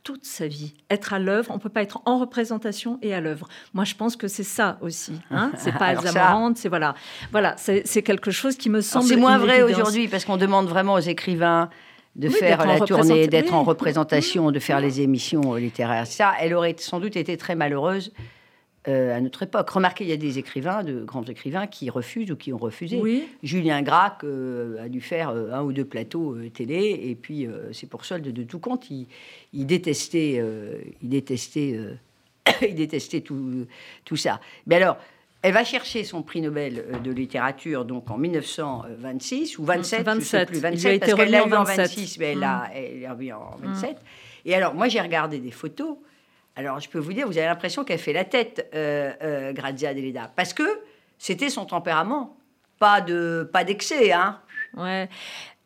toute 0.04 0.24
sa 0.24 0.46
vie. 0.46 0.74
Être 0.90 1.14
à 1.14 1.18
l'œuvre, 1.18 1.50
on 1.52 1.58
peut 1.58 1.70
pas 1.70 1.82
être 1.82 2.02
en 2.04 2.18
représentation 2.18 2.98
et 3.02 3.14
à 3.14 3.20
l'œuvre. 3.20 3.48
Moi, 3.72 3.84
je 3.84 3.94
pense 3.94 4.16
que 4.16 4.28
c'est 4.28 4.44
ça 4.44 4.78
aussi. 4.82 5.14
Hein 5.30 5.50
c'est 5.58 5.72
pas 5.72 5.92
Elsa 5.92 6.12
c'est 6.54 6.68
voilà, 6.68 6.94
voilà, 7.32 7.56
c'est 7.56 8.02
quelque 8.02 8.30
chose 8.30 8.56
qui 8.56 8.68
me 8.68 8.82
semble. 8.82 9.06
C'est 9.06 9.16
moins 9.16 9.38
vrai 9.38 9.62
aujourd'hui 9.62 10.06
parce 10.06 10.24
qu'on 10.24 10.36
demande 10.36 10.68
vraiment 10.68 10.94
aux 10.94 11.00
écrivains 11.00 11.70
de 12.16 12.28
faire 12.28 12.64
la 12.64 12.78
tournée, 12.80 13.26
d'être 13.26 13.54
en 13.54 13.64
représentation, 13.64 14.52
de 14.52 14.58
faire 14.60 14.78
les 14.78 15.00
émissions 15.00 15.54
littéraires. 15.54 16.06
Ça, 16.06 16.34
elle 16.38 16.54
aurait 16.54 16.76
sans 16.78 17.00
doute 17.00 17.16
été 17.16 17.36
très 17.36 17.56
malheureuse 17.56 18.12
euh, 18.86 19.16
à 19.16 19.20
notre 19.20 19.44
époque. 19.44 19.70
Remarquez, 19.70 20.04
il 20.04 20.10
y 20.10 20.12
a 20.12 20.18
des 20.18 20.38
écrivains, 20.38 20.82
de 20.82 21.04
grands 21.04 21.24
écrivains, 21.24 21.66
qui 21.66 21.88
refusent 21.88 22.30
ou 22.30 22.36
qui 22.36 22.52
ont 22.52 22.58
refusé. 22.58 23.26
Julien 23.42 23.80
Gracq 23.80 24.24
euh, 24.24 24.84
a 24.84 24.90
dû 24.90 25.00
faire 25.00 25.30
euh, 25.30 25.52
un 25.52 25.62
ou 25.62 25.72
deux 25.72 25.86
plateaux 25.86 26.36
télé, 26.52 27.00
et 27.04 27.14
puis 27.14 27.48
c'est 27.72 27.88
pour 27.88 28.04
solde 28.04 28.30
de 28.30 28.42
tout 28.42 28.58
compte. 28.58 28.90
Il, 28.90 29.66
détestait, 29.66 30.42
il 31.02 31.08
détestait, 31.08 31.80
il 32.62 32.74
détestait 32.74 33.22
tout, 33.22 33.66
tout 34.04 34.16
ça. 34.16 34.38
Mais 34.66 34.76
alors, 34.76 34.98
elle 35.40 35.54
va 35.54 35.64
chercher 35.64 36.04
son 36.04 36.22
prix 36.22 36.42
Nobel 36.42 36.84
de 37.02 37.10
littérature 37.10 37.86
donc 37.86 38.10
en 38.10 38.18
1926 38.18 39.58
ou 39.58 39.64
27, 39.64 40.04
27. 40.04 40.48
plus, 40.48 40.58
27 40.58 41.00
parce 41.00 41.14
qu'elle 41.14 41.30
l'a 41.30 41.46
eu 41.46 41.52
en 41.54 41.64
26, 41.64 42.18
mais 42.18 42.32
elle 42.32 42.38
l'a 42.38 42.70
eu 43.18 43.32
en 43.32 43.56
27. 43.62 43.92
Mm. 43.92 43.94
Et 44.46 44.54
alors, 44.54 44.74
moi, 44.74 44.88
j'ai 44.88 45.00
regardé 45.00 45.38
des 45.38 45.50
photos. 45.50 45.96
Alors, 46.56 46.80
je 46.80 46.88
peux 46.88 46.98
vous 46.98 47.12
dire, 47.12 47.26
vous 47.26 47.36
avez 47.38 47.46
l'impression 47.46 47.84
qu'elle 47.84 47.98
fait 47.98 48.12
la 48.12 48.24
tête, 48.24 48.70
euh, 48.74 49.12
euh, 49.22 49.52
Grazia 49.52 49.92
Deleda, 49.92 50.30
parce 50.36 50.52
que 50.52 50.62
c'était 51.18 51.50
son 51.50 51.64
tempérament, 51.64 52.36
pas 52.78 53.00
de 53.00 53.48
pas 53.52 53.64
d'excès, 53.64 54.12
hein. 54.12 54.40
Ouais. 54.76 55.08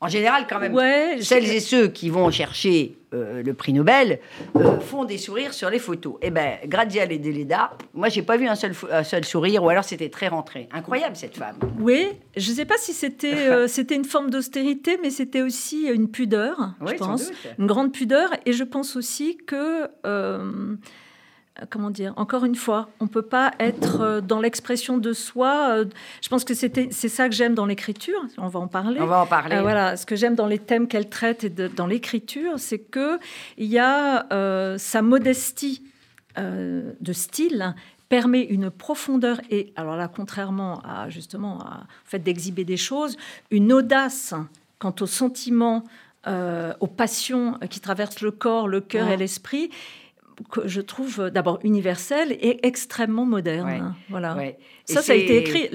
En 0.00 0.06
général, 0.06 0.46
quand 0.48 0.60
même, 0.60 0.76
celles 1.20 1.50
et 1.50 1.58
ceux 1.58 1.88
qui 1.88 2.08
vont 2.08 2.30
chercher 2.30 2.96
euh, 3.14 3.42
le 3.42 3.52
prix 3.52 3.72
Nobel 3.72 4.20
euh, 4.54 4.78
font 4.78 5.04
des 5.04 5.18
sourires 5.18 5.52
sur 5.52 5.70
les 5.70 5.80
photos. 5.80 6.14
Eh 6.22 6.30
bien, 6.30 6.58
Grazia 6.66 7.04
Deleda, 7.04 7.72
moi, 7.94 8.08
j'ai 8.08 8.22
pas 8.22 8.36
vu 8.36 8.46
un 8.46 8.54
seul, 8.54 8.74
un 8.92 9.02
seul 9.02 9.24
sourire, 9.24 9.64
ou 9.64 9.68
alors 9.70 9.82
c'était 9.82 10.08
très 10.08 10.28
rentré. 10.28 10.68
Incroyable, 10.72 11.16
cette 11.16 11.36
femme. 11.36 11.56
Oui, 11.80 12.10
je 12.36 12.48
ne 12.48 12.54
sais 12.54 12.64
pas 12.64 12.76
si 12.78 12.92
c'était 12.92 13.48
euh, 13.48 13.66
c'était 13.66 13.96
une 13.96 14.04
forme 14.04 14.30
d'austérité, 14.30 15.00
mais 15.02 15.10
c'était 15.10 15.42
aussi 15.42 15.88
une 15.88 16.08
pudeur, 16.08 16.74
je 16.86 16.94
pense. 16.94 17.32
Une 17.58 17.66
grande 17.66 17.92
pudeur. 17.92 18.30
Et 18.46 18.52
je 18.52 18.64
pense 18.64 18.94
aussi 18.94 19.36
que 19.36 19.88
comment 21.70 21.90
dire, 21.90 22.12
encore 22.16 22.44
une 22.44 22.54
fois, 22.54 22.88
on 23.00 23.04
ne 23.04 23.08
peut 23.08 23.22
pas 23.22 23.52
être 23.58 24.00
euh, 24.00 24.20
dans 24.20 24.40
l'expression 24.40 24.98
de 24.98 25.12
soi. 25.12 25.70
Euh, 25.70 25.84
je 26.22 26.28
pense 26.28 26.44
que 26.44 26.54
c'est 26.54 26.90
ça 26.90 27.28
que 27.28 27.34
j'aime 27.34 27.54
dans 27.54 27.66
l'écriture. 27.66 28.20
On 28.36 28.48
va 28.48 28.60
en 28.60 28.68
parler. 28.68 29.00
On 29.00 29.06
va 29.06 29.20
en 29.20 29.26
parler. 29.26 29.60
voilà, 29.60 29.96
ce 29.96 30.06
que 30.06 30.16
j'aime 30.16 30.34
dans 30.34 30.46
les 30.46 30.58
thèmes 30.58 30.88
qu'elle 30.88 31.08
traite 31.08 31.44
et 31.44 31.50
dans 31.50 31.86
l'écriture, 31.86 32.54
c'est 32.58 32.78
que 32.78 33.18
il 33.56 33.66
y 33.66 33.78
a 33.78 34.26
sa 34.78 35.02
modestie 35.02 35.82
de 36.36 37.12
style 37.12 37.74
permet 38.08 38.42
une 38.42 38.70
profondeur 38.70 39.40
et 39.50 39.72
alors 39.76 39.96
là, 39.96 40.08
contrairement 40.08 40.80
à 40.82 41.10
justement 41.10 41.60
à, 41.60 41.86
fait 42.04 42.18
d'exhiber 42.18 42.64
des 42.64 42.76
choses, 42.76 43.16
une 43.50 43.72
audace 43.72 44.34
quant 44.78 44.94
aux 45.00 45.06
sentiments, 45.06 45.84
aux 46.26 46.86
passions 46.86 47.58
qui 47.70 47.80
traversent 47.80 48.20
le 48.20 48.30
corps, 48.30 48.68
le 48.68 48.80
cœur 48.80 49.08
et 49.08 49.16
l'esprit 49.16 49.70
que 50.50 50.68
je 50.68 50.80
trouve 50.80 51.30
d'abord 51.30 51.58
universel 51.62 52.32
et 52.32 52.66
extrêmement 52.66 53.26
moderne. 53.26 53.94
Voilà. 54.08 54.36
Ça, 54.84 55.02
ça 55.02 55.12
a 55.12 55.16
été 55.16 55.38
écrit, 55.38 55.68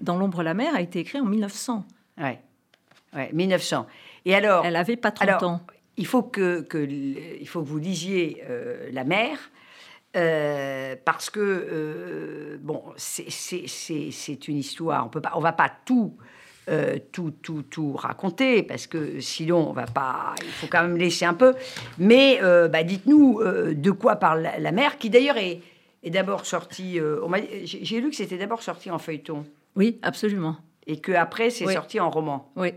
dans 0.00 0.16
l'ombre 0.16 0.42
la 0.42 0.54
mer 0.54 0.74
a 0.74 0.80
été 0.80 1.00
écrit 1.00 1.20
en 1.20 1.26
1900. 1.26 1.84
Ouais. 2.18 2.38
ouais, 3.14 3.30
1900. 3.32 3.86
Et 4.24 4.34
alors, 4.34 4.64
elle 4.64 4.76
avait 4.76 4.96
pas 4.96 5.10
30 5.10 5.42
ans. 5.42 5.60
Il 5.96 6.06
faut 6.06 6.22
que, 6.22 6.62
que, 6.62 6.78
il 6.78 7.46
faut 7.46 7.62
que 7.62 7.68
vous 7.68 7.78
lisiez 7.78 8.42
euh, 8.48 8.88
La 8.92 9.04
mer. 9.04 9.38
Euh, 10.14 10.94
parce 11.06 11.30
que 11.30 11.40
euh, 11.40 12.58
bon, 12.60 12.82
c'est 12.96 14.48
une 14.48 14.58
histoire. 14.58 15.06
On 15.06 15.08
peut 15.08 15.22
pas, 15.22 15.32
on 15.36 15.40
va 15.40 15.52
pas 15.52 15.72
tout 15.84 16.16
euh, 16.68 16.98
tout, 17.10 17.32
tout, 17.42 17.62
tout 17.62 17.94
raconter, 17.94 18.62
parce 18.62 18.86
que 18.86 19.18
sinon, 19.18 19.70
on 19.70 19.72
va 19.72 19.86
pas. 19.86 20.34
Il 20.42 20.50
faut 20.50 20.68
quand 20.68 20.82
même 20.82 20.96
laisser 20.96 21.24
un 21.24 21.34
peu. 21.34 21.54
Mais 21.98 22.38
euh, 22.40 22.68
bah, 22.68 22.84
dites-nous 22.84 23.40
euh, 23.40 23.74
de 23.74 23.90
quoi 23.90 24.14
parle 24.16 24.48
la, 24.58 24.72
mère, 24.72 24.96
qui 24.96 25.10
d'ailleurs 25.10 25.38
est, 25.38 25.60
est 26.04 26.10
d'abord 26.10 26.46
sortie. 26.46 27.00
J'ai 27.64 28.00
lu 28.00 28.10
que 28.10 28.16
c'était 28.16 28.38
d'abord 28.38 28.62
sorti 28.62 28.92
en 28.92 28.98
feuilleton. 28.98 29.44
Oui, 29.74 29.98
absolument. 30.02 30.56
Et 30.86 31.00
que 31.00 31.10
après, 31.10 31.50
c'est 31.50 31.66
sorti 31.66 31.98
en 31.98 32.10
roman. 32.10 32.52
Oui. 32.54 32.72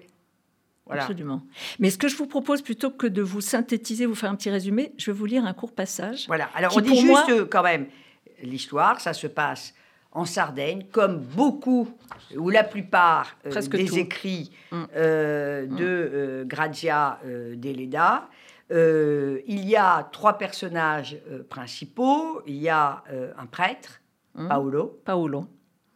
Voilà. 0.88 1.04
Absolument. 1.04 1.44
Mais 1.80 1.92
ce 1.92 2.00
que 2.00 2.08
je 2.08 2.16
vous 2.16 2.28
propose, 2.28 2.64
plutôt 2.64 2.90
que 2.90 3.06
de 3.06 3.22
vous 3.22 3.42
synthétiser, 3.42 4.08
vous 4.08 4.16
faire 4.16 4.32
un 4.32 4.36
petit 4.36 4.52
résumé, 4.52 4.94
je 4.98 5.12
vais 5.12 5.18
vous 5.18 5.26
lire 5.26 5.46
un 5.46 5.54
court 5.54 5.74
passage. 5.74 6.26
Voilà. 6.28 6.50
Alors, 6.56 6.76
on 6.76 6.82
dit 6.82 7.00
juste 7.00 7.50
quand 7.50 7.64
même 7.64 7.88
l'histoire, 8.42 9.00
ça 9.00 9.14
se 9.14 9.28
passe 9.28 9.76
en 10.16 10.24
Sardaigne, 10.24 10.86
comme 10.92 11.20
beaucoup 11.20 11.90
ou 12.38 12.50
la 12.50 12.64
plupart 12.64 13.38
euh, 13.46 13.62
des 13.68 14.00
écrits 14.00 14.50
mm. 14.72 14.84
euh, 14.96 15.68
mm. 15.68 15.76
de 15.76 15.86
euh, 15.86 16.46
Grazia 16.46 17.20
Deleda. 17.26 18.30
il 18.72 19.70
y 19.70 19.76
a 19.76 20.04
trois 20.12 20.38
personnages 20.38 21.18
principaux. 21.50 22.42
Il 22.48 22.56
y 22.56 22.70
a 22.70 23.04
un 23.38 23.46
prêtre, 23.46 24.02
mm. 24.36 24.48
Paolo. 24.48 25.02
Paolo. 25.04 25.48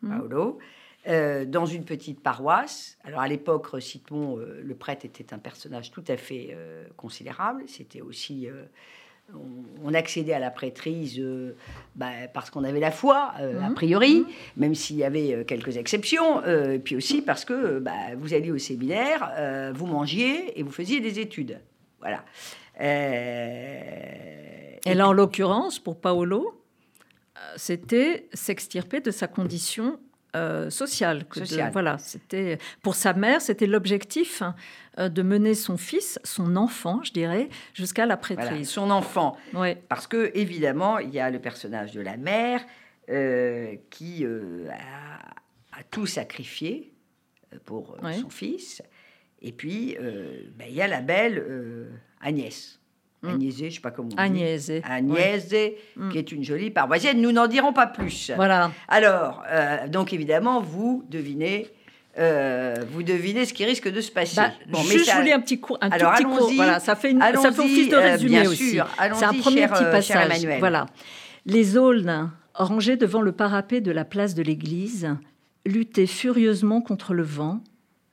Paolo. 0.05 0.59
dans 1.47 1.65
une 1.65 1.85
petite 1.85 2.21
paroisse. 2.21 2.97
Alors 3.05 3.21
à 3.21 3.27
l'époque, 3.27 3.67
citons, 3.81 4.35
le 4.35 4.75
prêtre 4.75 5.05
était 5.05 5.33
un 5.33 5.39
personnage 5.39 5.91
tout 5.91 6.03
à 6.09 6.17
fait 6.17 6.57
considérable. 6.97 7.63
C'était 7.67 8.01
aussi 8.01 8.49
on, 9.83 9.93
accédait 9.93 10.33
à 10.33 10.39
la 10.39 10.51
prêtrise 10.51 11.19
euh, 11.19 11.55
bah, 11.95 12.11
parce 12.33 12.49
qu'on 12.49 12.63
avait 12.63 12.79
la 12.79 12.91
foi, 12.91 13.33
euh, 13.39 13.61
a 13.61 13.69
mhm. 13.69 13.75
priori, 13.75 14.19
mhm. 14.19 14.27
même 14.57 14.75
s'il 14.75 14.97
y 14.97 15.03
avait 15.03 15.33
euh, 15.33 15.43
quelques 15.43 15.77
exceptions, 15.77 16.43
et 16.45 16.79
puis 16.79 16.95
aussi 16.95 17.21
parce 17.21 17.45
que 17.45 17.79
bah, 17.79 18.15
vous 18.17 18.33
alliez 18.33 18.51
au 18.51 18.57
séminaire, 18.57 19.31
vous 19.73 19.87
mangiez 19.87 20.59
et 20.59 20.63
vous 20.63 20.71
faisiez 20.71 20.99
des 20.99 21.19
études. 21.19 21.59
Voilà. 21.99 22.23
et 22.79 22.93
là, 24.93 25.07
en 25.07 25.13
l'occurrence, 25.13 25.79
pour 25.79 25.99
Paolo, 25.99 26.61
c'était 27.55 28.27
s'extirper 28.33 29.01
de 29.01 29.11
sa 29.11 29.27
condition 29.27 29.99
euh, 30.35 30.69
sociale. 30.69 31.25
voilà, 31.71 31.97
c'était 31.97 32.59
pour 32.83 32.93
sa 32.93 33.13
mère, 33.13 33.41
c'était 33.41 33.65
l'objectif 33.65 34.43
hein, 34.43 34.55
euh, 34.99 35.09
de 35.09 35.23
mener 35.23 35.55
son 35.55 35.75
fils, 35.75 36.19
son 36.23 36.55
enfant, 36.55 37.01
je 37.03 37.11
dirais, 37.11 37.49
jusqu'à 37.73 38.05
la 38.05 38.15
prêtrise. 38.15 38.69
son 38.69 38.91
enfant. 38.91 39.37
Parce 39.87 40.05
que 40.05 40.31
évidemment, 40.35 40.99
il 40.99 41.09
y 41.09 41.19
a 41.19 41.31
le 41.31 41.39
personnage 41.39 41.93
de 41.93 42.01
la 42.01 42.17
mère 42.17 42.63
euh, 43.09 43.75
qui 43.89 44.23
a, 44.23 45.83
tout 45.89 46.05
sacrifié 46.05 46.93
pour 47.65 47.97
son 48.21 48.29
fils. 48.29 48.83
Et 49.41 49.51
puis, 49.51 49.97
ben, 49.99 50.67
il 50.67 50.75
y 50.75 50.81
a 50.81 50.87
la 50.87 51.01
belle 51.01 51.89
Agnès. 52.21 52.78
Mm. 53.23 53.29
Agnès, 53.29 53.55
je 53.57 53.69
sais 53.69 53.79
pas 53.81 53.91
comment 53.91 54.09
on 54.13 54.17
Agnès. 54.17 54.71
Agnès, 54.83 55.49
qui 56.11 56.17
est 56.17 56.31
une 56.31 56.43
jolie 56.43 56.71
paroissienne. 56.71 57.21
Nous 57.21 57.31
n'en 57.31 57.47
dirons 57.47 57.73
pas 57.73 57.87
plus. 57.87 58.31
Voilà. 58.35 58.71
Alors, 58.87 59.43
donc 59.89 60.13
évidemment, 60.13 60.61
vous 60.61 61.03
devinez 61.09 61.67
euh, 62.19 62.75
vous 62.91 63.03
devinez 63.03 63.45
ce 63.45 63.53
qui 63.53 63.63
risque 63.65 63.89
de 63.89 64.01
se 64.01 64.11
passer. 64.11 64.37
Bah, 64.37 64.51
bon, 64.67 64.81
juste, 64.81 65.07
mais 65.07 65.13
je 65.13 65.17
voulais 65.17 65.31
un 65.31 65.39
petit 65.39 65.59
cours. 65.59 65.77
Un 65.81 65.89
Alors, 65.89 66.13
petit 66.13 66.23
cours. 66.23 66.51
Voilà, 66.53 66.79
ça 66.79 66.95
fait, 66.95 67.11
une, 67.11 67.21
ça 67.21 67.51
fait 67.51 67.61
office 67.61 67.89
de 67.89 67.95
euh, 67.95 68.11
résumé 68.11 68.47
aussi. 68.47 68.79
C'est 69.13 69.25
un 69.25 69.33
premier 69.33 69.67
petit 69.67 69.83
euh, 69.83 69.91
passage. 69.91 70.45
voilà. 70.59 70.87
Les 71.45 71.77
aulnes, 71.77 72.31
rangés 72.53 72.97
devant 72.97 73.21
le 73.21 73.31
parapet 73.31 73.79
de 73.79 73.91
la 73.91 74.05
place 74.05 74.35
de 74.35 74.43
l'église, 74.43 75.15
luttaient 75.65 76.07
furieusement 76.07 76.81
contre 76.81 77.13
le 77.13 77.23
vent, 77.23 77.63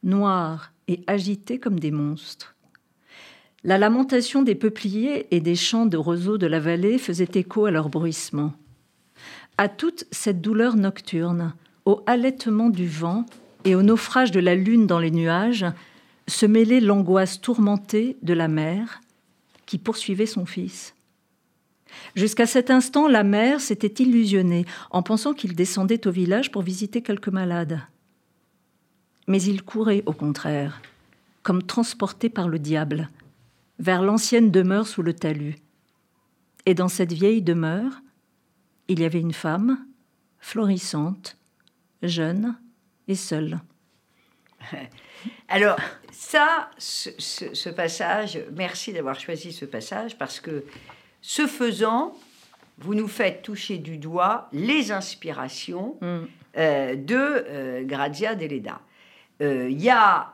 noirs 0.03 0.73
et 0.89 1.03
agités 1.07 1.59
comme 1.59 1.81
des 1.81 1.91
monstres. 1.91 2.55
La 3.67 3.79
lamentation 3.79 4.43
des 4.43 4.55
peupliers 4.55 5.27
et 5.33 5.41
des 5.41 5.57
champs 5.57 5.87
de 5.87 5.97
roseaux 5.97 6.39
de 6.39 6.47
la 6.47 6.61
vallée 6.61 6.99
faisait 6.99 7.29
écho 7.35 7.67
à 7.67 7.73
leur 7.73 7.89
bruissement. 7.89 8.53
À 9.59 9.69
toute 9.69 10.05
cette 10.13 10.41
douleur 10.41 10.77
nocturne, 10.77 11.53
au 11.85 12.01
halètement 12.07 12.71
du 12.71 12.87
vent 12.87 13.27
et 13.65 13.75
au 13.75 13.83
naufrage 13.83 14.31
de 14.31 14.39
la 14.39 14.55
lune 14.55 14.87
dans 14.87 15.01
les 15.01 15.11
nuages 15.11 15.67
se 16.29 16.47
mêlait 16.47 16.79
l'angoisse 16.79 17.41
tourmentée 17.41 18.17
de 18.23 18.35
la 18.35 18.47
mère 18.47 19.01
qui 19.67 19.79
poursuivait 19.79 20.27
son 20.27 20.47
fils. 20.47 20.95
Jusqu'à 22.15 22.47
cet 22.47 22.71
instant, 22.71 23.09
la 23.09 23.25
mère 23.25 23.61
s'était 23.61 24.01
illusionnée 24.01 24.65
en 24.93 25.03
pensant 25.03 25.35
qu'il 25.35 25.57
descendait 25.57 26.07
au 26.07 26.13
village 26.13 26.53
pour 26.53 26.63
visiter 26.63 27.03
quelques 27.03 27.27
malades. 27.27 27.81
Mais 29.27 29.43
il 29.43 29.65
courait 29.65 30.05
au 30.07 30.13
contraire, 30.13 30.81
comme 31.43 31.65
transporté 31.65 32.29
par 32.29 32.49
le 32.49 32.61
diable, 32.61 33.09
vers 33.78 34.02
l'ancienne 34.02 34.50
demeure 34.50 34.87
sous 34.87 35.02
le 35.02 35.14
talus. 35.14 35.56
Et 36.64 36.75
dans 36.75 36.88
cette 36.88 37.12
vieille 37.12 37.42
demeure, 37.42 38.00
il 38.88 39.00
y 39.00 39.04
avait 39.04 39.21
une 39.21 39.33
femme, 39.33 39.87
florissante, 40.38 41.37
jeune, 42.02 42.56
et 43.09 43.14
seul. 43.14 43.59
Alors, 45.49 45.78
ça, 46.11 46.71
ce, 46.78 47.68
passage, 47.71 48.38
merci 48.52 48.92
d'avoir 48.92 49.18
choisi 49.18 49.52
ce 49.52 49.64
passage 49.64 50.18
parce 50.18 50.40
que 50.40 50.64
ce 51.21 51.47
faisant, 51.47 52.16
vous 52.78 52.95
nous 52.95 53.09
faites 53.09 53.42
toucher 53.42 53.78
du 53.78 53.97
doigt 53.97 54.49
les 54.52 54.92
inspirations 54.92 55.97
mm. 56.00 56.18
euh, 56.59 56.95
de 56.97 57.16
euh, 57.16 57.85
Grazia 57.85 58.35
Deleda. 58.35 58.80
Euh, 59.42 59.68
il 59.71 59.83
y 59.83 59.90
a 59.90 60.33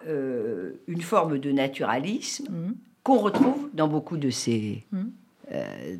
une 0.86 1.02
forme 1.02 1.38
de 1.38 1.50
naturalisme 1.50 2.48
mm. 2.48 2.74
Qu'on 3.02 3.18
retrouve 3.18 3.68
dans 3.74 3.88
beaucoup 3.88 4.16
de 4.16 4.30
ces, 4.30 4.84
mm. 4.92 5.02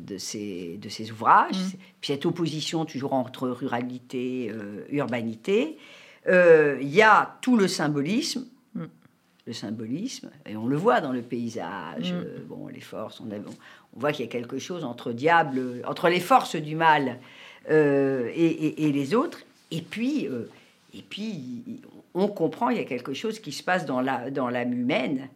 de 0.05 0.17
ces, 0.17 0.77
de 0.77 0.89
ces 0.89 1.11
ouvrages. 1.11 1.75
Puis 2.01 2.13
cette 2.13 2.25
opposition 2.25 2.85
toujours 2.85 3.13
entre 3.13 3.49
ruralité, 3.49 4.51
urbanité. 4.89 5.77
Euh, 6.27 6.77
il 6.81 6.89
y 6.89 7.01
a 7.01 7.37
tout 7.41 7.57
le 7.57 7.67
symbolisme, 7.67 8.45
mm. 8.75 8.83
le 9.47 9.53
symbolisme, 9.53 10.29
et 10.45 10.55
on 10.55 10.67
le 10.67 10.77
voit 10.77 11.01
dans 11.01 11.11
le 11.11 11.21
paysage. 11.21 12.11
Euh, 12.13 12.39
bon, 12.47 12.67
les 12.67 12.79
forces, 12.79 13.19
on, 13.19 13.25
on 13.25 13.99
voit 13.99 14.11
qu'il 14.11 14.25
y 14.25 14.27
a 14.27 14.31
quelque 14.31 14.59
chose 14.59 14.83
entre 14.83 15.11
diable, 15.11 15.81
entre 15.85 16.09
les 16.09 16.19
forces 16.19 16.55
du 16.55 16.75
mal 16.75 17.19
euh, 17.69 18.29
et, 18.33 18.91
les 18.91 19.15
autres. 19.15 19.39
Et 19.71 19.81
puis, 19.81 20.27
et 20.93 21.01
puis, 21.01 21.81
on 22.13 22.27
comprend 22.27 22.69
il 22.69 22.77
y 22.77 22.81
a 22.81 22.85
quelque 22.85 23.13
chose 23.13 23.39
qui 23.39 23.51
se 23.51 23.63
passe 23.63 23.85
dans 23.85 24.01
l'âme 24.01 24.29
dans 24.29 24.49
humaine, 24.49 25.29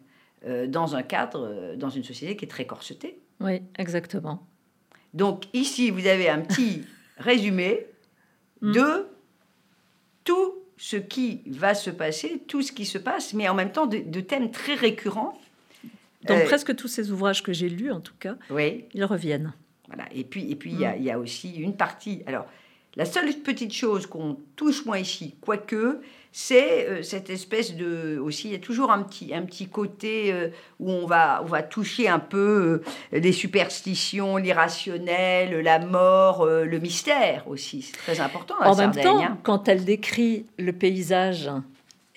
dans 0.68 0.96
un 0.96 1.02
cadre, 1.02 1.74
dans 1.76 1.90
une 1.90 2.04
société 2.04 2.36
qui 2.36 2.44
est 2.44 2.48
très 2.48 2.66
corsetée. 2.66 3.20
Oui, 3.40 3.62
exactement. 3.76 4.46
Donc 5.14 5.44
ici, 5.52 5.90
vous 5.90 6.06
avez 6.06 6.28
un 6.28 6.40
petit 6.40 6.84
résumé 7.18 7.86
mm. 8.60 8.72
de 8.72 9.06
tout 10.24 10.54
ce 10.76 10.96
qui 10.96 11.42
va 11.46 11.74
se 11.74 11.90
passer, 11.90 12.42
tout 12.46 12.62
ce 12.62 12.72
qui 12.72 12.86
se 12.86 12.98
passe, 12.98 13.34
mais 13.34 13.48
en 13.48 13.54
même 13.54 13.72
temps 13.72 13.86
de, 13.86 14.20
thèmes 14.20 14.50
très 14.50 14.74
récurrents. 14.74 15.38
Dans 16.24 16.34
euh, 16.34 16.44
presque 16.44 16.74
tous 16.74 16.88
ces 16.88 17.10
ouvrages 17.10 17.42
que 17.42 17.52
j'ai 17.52 17.68
lus, 17.68 17.92
en 17.92 18.00
tout 18.00 18.14
cas, 18.18 18.36
oui. 18.50 18.84
ils 18.92 19.04
reviennent. 19.04 19.52
Voilà. 19.86 20.04
Et 20.12 20.24
puis, 20.24 20.50
et 20.50 20.56
puis 20.56 20.72
il 20.72 20.78
y, 20.78 21.04
y, 21.04 21.10
a 21.10 21.18
aussi 21.18 21.56
une 21.56 21.76
partie. 21.76 22.22
Alors, 22.26 22.46
la 22.96 23.04
seule 23.04 23.32
petite 23.32 23.72
chose 23.72 24.06
qu'on 24.06 24.36
touche 24.56 24.84
moins 24.84 24.98
ici, 24.98 25.36
quoique, 25.40 26.00
c'est 26.32 26.86
euh, 26.86 27.02
cette 27.02 27.30
espèce 27.30 27.74
de 27.74 28.18
aussi 28.18 28.48
il 28.48 28.52
y 28.52 28.54
a 28.54 28.60
toujours 28.60 28.90
un 28.90 29.02
petit 29.02 29.34
un 29.34 29.42
petit 29.42 29.68
côté 29.68 30.32
euh, 30.32 30.48
où 30.78 30.90
on 30.90 31.06
va 31.06 31.40
on 31.42 31.46
va 31.46 31.62
toucher 31.62 32.08
un 32.08 32.18
peu 32.18 32.82
euh, 33.12 33.18
les 33.18 33.32
superstitions 33.32 34.36
l'irrationnel 34.36 35.60
la 35.60 35.78
mort 35.78 36.46
le 36.46 36.78
mystère 36.78 37.48
aussi 37.48 37.82
c'est 37.82 37.96
très 37.96 38.20
important 38.20 38.54
en 38.62 38.76
même 38.76 38.94
temps 38.94 39.22
hein. 39.22 39.38
quand 39.42 39.68
elle 39.68 39.84
décrit 39.84 40.46
le 40.58 40.72
paysage 40.72 41.50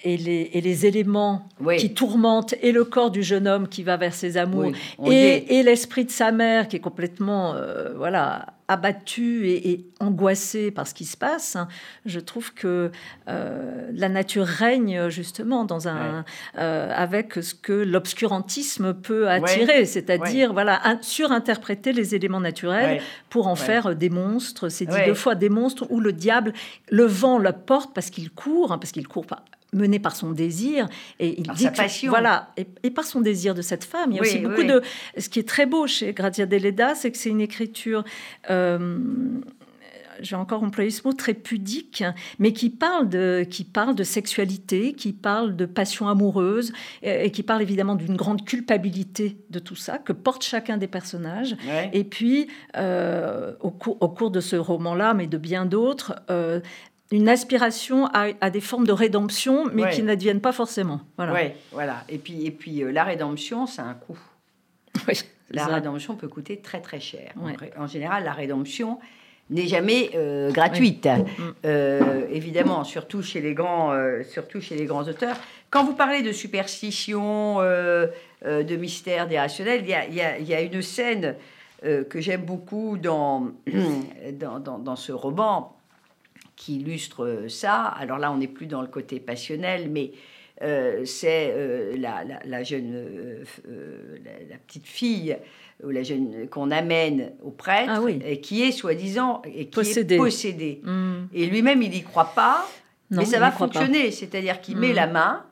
et 0.04 0.18
les, 0.18 0.50
et 0.54 0.62
les 0.62 0.86
éléments 0.86 1.48
qui 1.78 1.94
tourmentent 1.94 2.56
et 2.62 2.72
le 2.72 2.84
corps 2.84 3.12
du 3.12 3.24
jeune 3.24 3.48
homme 3.48 3.68
qui 3.68 3.84
va 3.84 3.98
vers 3.98 4.14
ses 4.14 4.38
amours 4.38 4.72
et, 5.06 5.60
et 5.60 5.64
l'esprit 5.64 6.06
de 6.06 6.12
sa 6.12 6.32
mère 6.32 6.68
qui 6.68 6.78
est 6.78 6.80
complètement 6.80 7.56
voilà 7.96 8.48
abattu 8.72 9.50
et, 9.50 9.86
angoissé 10.00 10.72
par 10.72 10.88
ce 10.88 10.96
qui 10.96 11.06
se 11.06 11.16
passe, 11.16 11.56
hein, 11.56 11.68
je 12.06 12.20
trouve 12.20 12.54
que 12.54 12.90
euh, 13.28 13.90
la 13.94 14.10
nature 14.10 14.46
règne 14.46 15.10
justement 15.10 15.64
dans 15.64 15.88
un 15.88 16.26
euh, 16.58 16.92
avec 16.96 17.34
ce 17.36 17.54
que 17.54 17.74
l'obscurantisme 17.74 18.96
peut 18.96 19.30
attirer, 19.30 19.86
c'est-à-dire 19.86 20.54
voilà 20.54 20.82
surinterpréter 21.02 21.94
les 21.94 22.16
éléments 22.16 22.40
naturels 22.40 23.02
pour 23.30 23.48
en 23.48 23.56
faire 23.56 23.96
des 23.96 24.10
monstres. 24.10 24.70
C'est 24.70 24.86
dit 24.86 25.06
deux 25.06 25.14
fois 25.14 25.36
des 25.36 25.50
monstres 25.50 25.86
où 25.90 26.00
le 26.00 26.14
diable, 26.14 26.54
le 26.90 27.06
vent 27.06 27.38
le 27.38 27.52
porte 27.52 27.94
parce 27.94 28.10
qu'il 28.10 28.32
court, 28.32 28.72
hein, 28.72 28.78
parce 28.78 28.92
qu'il 28.92 29.08
court 29.08 29.26
pas 29.26 29.44
mené 29.74 30.00
par 30.00 30.16
son 30.16 30.32
désir 30.32 30.88
et 31.20 31.40
il 31.40 31.48
dit 31.54 31.68
voilà 32.08 32.54
et, 32.58 32.92
par 32.92 33.06
son 33.06 33.22
désir 33.22 33.56
de 33.56 33.62
cette 33.62 33.84
femme. 33.84 34.12
Il 34.12 34.16
y 34.16 34.20
a 34.20 34.22
aussi 34.22 34.40
beaucoup 34.40 34.64
de 34.64 34.82
ce 35.18 35.30
qui 35.30 35.40
est 35.40 35.48
très 35.48 35.66
beau 35.66 35.88
chez 35.88 36.14
Grazia 36.14 36.46
Deleda 36.46 36.96
c'est 36.96 37.12
que 37.12 37.18
c'est 37.18 37.30
une 37.30 37.42
écriture 37.42 38.04
euh, 38.50 39.00
j'ai 40.22 40.36
encore 40.36 40.64
employé 40.64 40.90
ce 40.90 41.02
mot 41.06 41.14
très 41.14 41.34
pudique, 41.34 42.04
mais 42.40 42.54
qui 42.54 42.70
parle 42.70 43.10
de, 43.10 43.46
qui 43.50 43.64
parle 43.64 43.96
de 43.96 44.04
sexualité, 44.04 44.94
qui 44.94 45.14
parle 45.14 45.56
de 45.56 45.66
passion 45.66 46.08
amoureuse, 46.08 46.72
et, 47.02 47.32
qui 47.32 47.44
parle 47.44 47.62
évidemment 47.62 47.96
d'une 47.96 48.16
grande 48.16 48.46
culpabilité 48.46 49.38
de 49.50 49.60
tout 49.60 49.76
ça 49.76 49.98
que 49.98 50.14
porte 50.14 50.44
chacun 50.44 50.78
des 50.78 50.88
personnages. 50.88 51.56
Et 51.94 52.04
puis, 52.04 52.48
euh, 52.78 53.54
au, 53.60 53.72
cours, 53.72 54.32
de 54.32 54.40
ce 54.40 54.56
roman-là, 54.56 55.14
mais 55.14 55.28
de 55.28 55.38
bien 55.38 55.66
d'autres, 55.66 56.16
euh, 56.30 56.60
une 57.12 57.28
aspiration 57.28 58.08
à, 58.14 58.50
des 58.50 58.62
formes 58.62 58.88
de 58.88 58.94
rédemption, 58.94 59.66
mais 59.74 59.90
qui 59.90 60.02
n'adviennent 60.02 60.42
pas 60.42 60.54
forcément. 60.54 61.02
Voilà. 61.18 61.34
Oui, 61.34 61.52
voilà. 61.72 62.04
Et 62.08 62.18
puis, 62.18 62.46
et 62.46 62.52
puis 62.52 62.84
euh, 62.84 62.92
la 62.92 63.04
rédemption, 63.04 63.68
c'est 63.68 63.82
un 63.82 63.94
coût. 63.94 64.20
Oui, 65.08 65.16
la 65.50 65.66
rédemption 65.66 66.16
peut 66.16 66.28
coûter 66.28 66.58
très 66.58 66.80
très 66.80 67.00
cher. 67.00 67.34
En, 67.78 67.88
général, 67.88 68.24
la 68.24 68.32
rédemption 68.32 69.00
n'est 69.50 69.68
jamais 69.68 70.12
euh, 70.16 70.52
gratuite. 70.52 71.10
Euh, 71.66 72.26
évidemment, 72.32 72.86
surtout 72.86 73.22
chez 73.22 73.42
les 73.42 73.54
grands, 73.54 73.94
surtout 74.30 74.62
chez 74.62 74.76
les 74.76 74.86
grands 74.86 75.04
auteurs. 75.04 75.36
Quand 75.70 75.84
vous 75.84 75.94
parlez 75.94 76.22
de 76.22 76.32
superstition, 76.32 77.58
de 77.60 78.76
mystère 78.78 79.28
dérationnel, 79.28 79.82
il 79.84 79.90
y 79.90 79.94
a, 79.94 80.08
y, 80.08 80.22
a, 80.22 80.40
y 80.40 80.54
a, 80.54 80.62
une 80.62 80.82
scène 80.82 81.36
que 81.82 82.22
j'aime 82.22 82.44
beaucoup 82.44 82.98
dans, 82.98 83.48
dans, 84.34 84.60
dans, 84.60 84.78
dans 84.78 84.96
ce 84.96 85.12
roman 85.12 85.81
qui 86.62 86.76
illustre 86.76 87.46
ça. 87.48 87.86
Alors 87.86 88.20
là, 88.20 88.32
on 88.32 88.38
n'est 88.38 88.48
plus 88.48 88.68
dans 88.68 88.84
le 88.84 88.88
côté 88.88 89.20
passionnel, 89.20 89.90
mais 89.90 90.12
euh, 90.62 91.02
c'est 91.06 91.52
euh, 91.56 91.98
la, 91.98 92.64
jeune, 92.64 92.94
euh, 92.94 93.44
la, 94.48 94.58
petite 94.58 94.86
fille 94.86 95.36
ou 95.84 95.90
la 95.90 96.04
jeune 96.04 96.48
qu'on 96.50 96.70
amène 96.70 97.32
au 97.44 97.50
prêtre 97.50 97.92
ah 98.06 98.12
et 98.24 98.42
qui 98.42 98.62
est 98.62 98.72
soi-disant 98.72 99.42
et 99.44 99.66
qui 99.66 99.72
possédée. 99.72 100.16
est 100.16 100.18
possédée. 100.20 100.82
Hmm. 100.84 101.26
Et 101.34 101.48
lui-même, 101.48 101.82
il 101.82 101.90
n'y 101.90 102.04
croit 102.04 102.32
pas, 102.36 102.68
mais 103.10 103.26
ça 103.26 103.40
va 103.40 103.50
fonctionner. 103.50 104.12
C'est-à-dire 104.12 104.62
qu'il 104.62 104.78
met 104.78 104.92
hmm. 104.92 104.96
la 104.96 105.08
main 105.08 105.46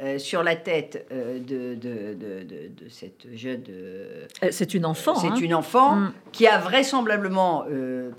euh, 0.00 0.16
sur 0.20 0.44
la 0.44 0.54
tête 0.54 1.08
euh, 1.10 1.40
de, 1.40 1.74
de, 1.74 2.14
de, 2.14 2.88
cette 2.88 3.26
jeune. 3.34 3.64
Euh, 3.68 4.26
c'est 4.52 4.72
une 4.74 4.86
enfant. 4.86 5.16
C'est 5.16 5.26
hein. 5.26 5.34
une 5.34 5.54
enfant 5.54 5.96
mm. 5.96 6.12
qui 6.30 6.46
a 6.46 6.56
vraisemblablement 6.58 7.64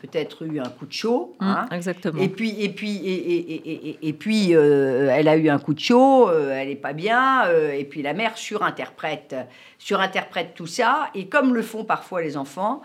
peut-être 0.01 0.43
eu 0.43 0.59
un 0.59 0.67
coup 0.67 0.85
de 0.85 0.91
chaud. 0.91 1.37
Mm, 1.39 1.45
hein. 1.45 1.67
Exactement. 1.71 2.21
Et 2.21 2.27
puis, 2.27 2.61
et 2.61 2.67
puis, 2.67 2.97
et, 2.97 3.53
et, 3.53 4.09
et, 4.09 4.11
puis 4.11 4.51
elle 4.51 5.27
a 5.29 5.37
eu 5.37 5.47
un 5.47 5.57
coup 5.57 5.73
de 5.73 5.79
chaud, 5.79 6.29
elle 6.29 6.67
n'est 6.67 6.75
pas 6.75 6.91
bien, 6.91 7.49
et 7.49 7.85
puis 7.85 8.01
la 8.01 8.13
mère 8.13 8.37
surinterprète, 8.37 9.37
surinterprète 9.77 10.55
tout 10.55 10.67
ça. 10.67 11.09
Et 11.15 11.27
comme 11.27 11.53
le 11.53 11.61
font 11.61 11.85
parfois 11.85 12.21
les 12.21 12.35
enfants, 12.35 12.81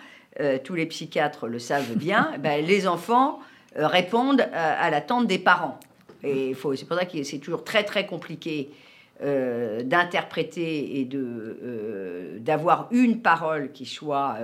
tous 0.62 0.74
les 0.76 0.86
psychiatres 0.86 1.48
le 1.48 1.58
savent 1.58 1.96
bien, 1.96 2.30
ben, 2.38 2.64
les 2.64 2.86
enfants 2.86 3.40
répondent 3.74 4.46
à, 4.52 4.84
à 4.84 4.90
l'attente 4.90 5.26
des 5.26 5.40
parents. 5.40 5.80
Et 6.22 6.54
c'est 6.54 6.86
pour 6.86 6.96
ça 6.96 7.06
que 7.06 7.22
c'est 7.24 7.38
toujours 7.38 7.64
très 7.64 7.82
très 7.82 8.06
compliqué 8.06 8.70
d'interpréter 9.20 11.00
et 11.00 11.04
de 11.04 12.38
d'avoir 12.40 12.88
une 12.90 13.20
parole 13.22 13.70
qui 13.72 13.86
soit 13.86 14.36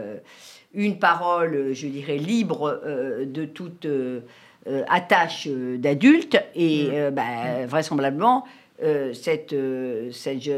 une 0.73 0.99
parole, 0.99 1.73
je 1.73 1.89
dirais, 1.89 2.19
libre 2.19 2.81
de 3.27 3.45
toute 3.45 3.87
attache 4.89 5.49
d'adulte 5.49 6.41
et 6.55 6.89
mm. 6.89 7.11
bah, 7.11 7.67
vraisemblablement 7.67 8.45
cette, 9.13 9.55
cette, 10.13 10.51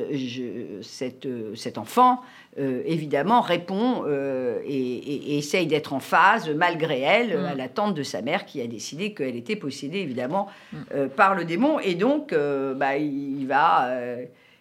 cette, 0.82 1.28
cet 1.54 1.78
enfant 1.78 2.20
euh, 2.58 2.82
évidemment, 2.84 3.40
répond 3.40 4.04
euh, 4.06 4.60
et, 4.66 5.38
essaye 5.38 5.66
d'être 5.66 5.94
en 5.94 6.00
phase, 6.00 6.50
malgré 6.50 7.00
elle, 7.00 7.32
à 7.32 7.54
mm. 7.54 7.56
l'attente 7.56 7.94
de 7.94 8.02
sa 8.02 8.20
mère 8.20 8.44
qui 8.44 8.60
a 8.60 8.66
décidé 8.66 9.14
qu'elle 9.14 9.36
était 9.36 9.56
possédée, 9.56 10.00
évidemment, 10.00 10.48
mm. 10.72 10.76
euh, 10.94 11.08
par 11.08 11.34
le 11.34 11.46
démon. 11.46 11.80
Et 11.80 11.94
donc, 11.94 12.34
bah, 12.76 12.98
il 12.98 13.46
va. 13.46 13.88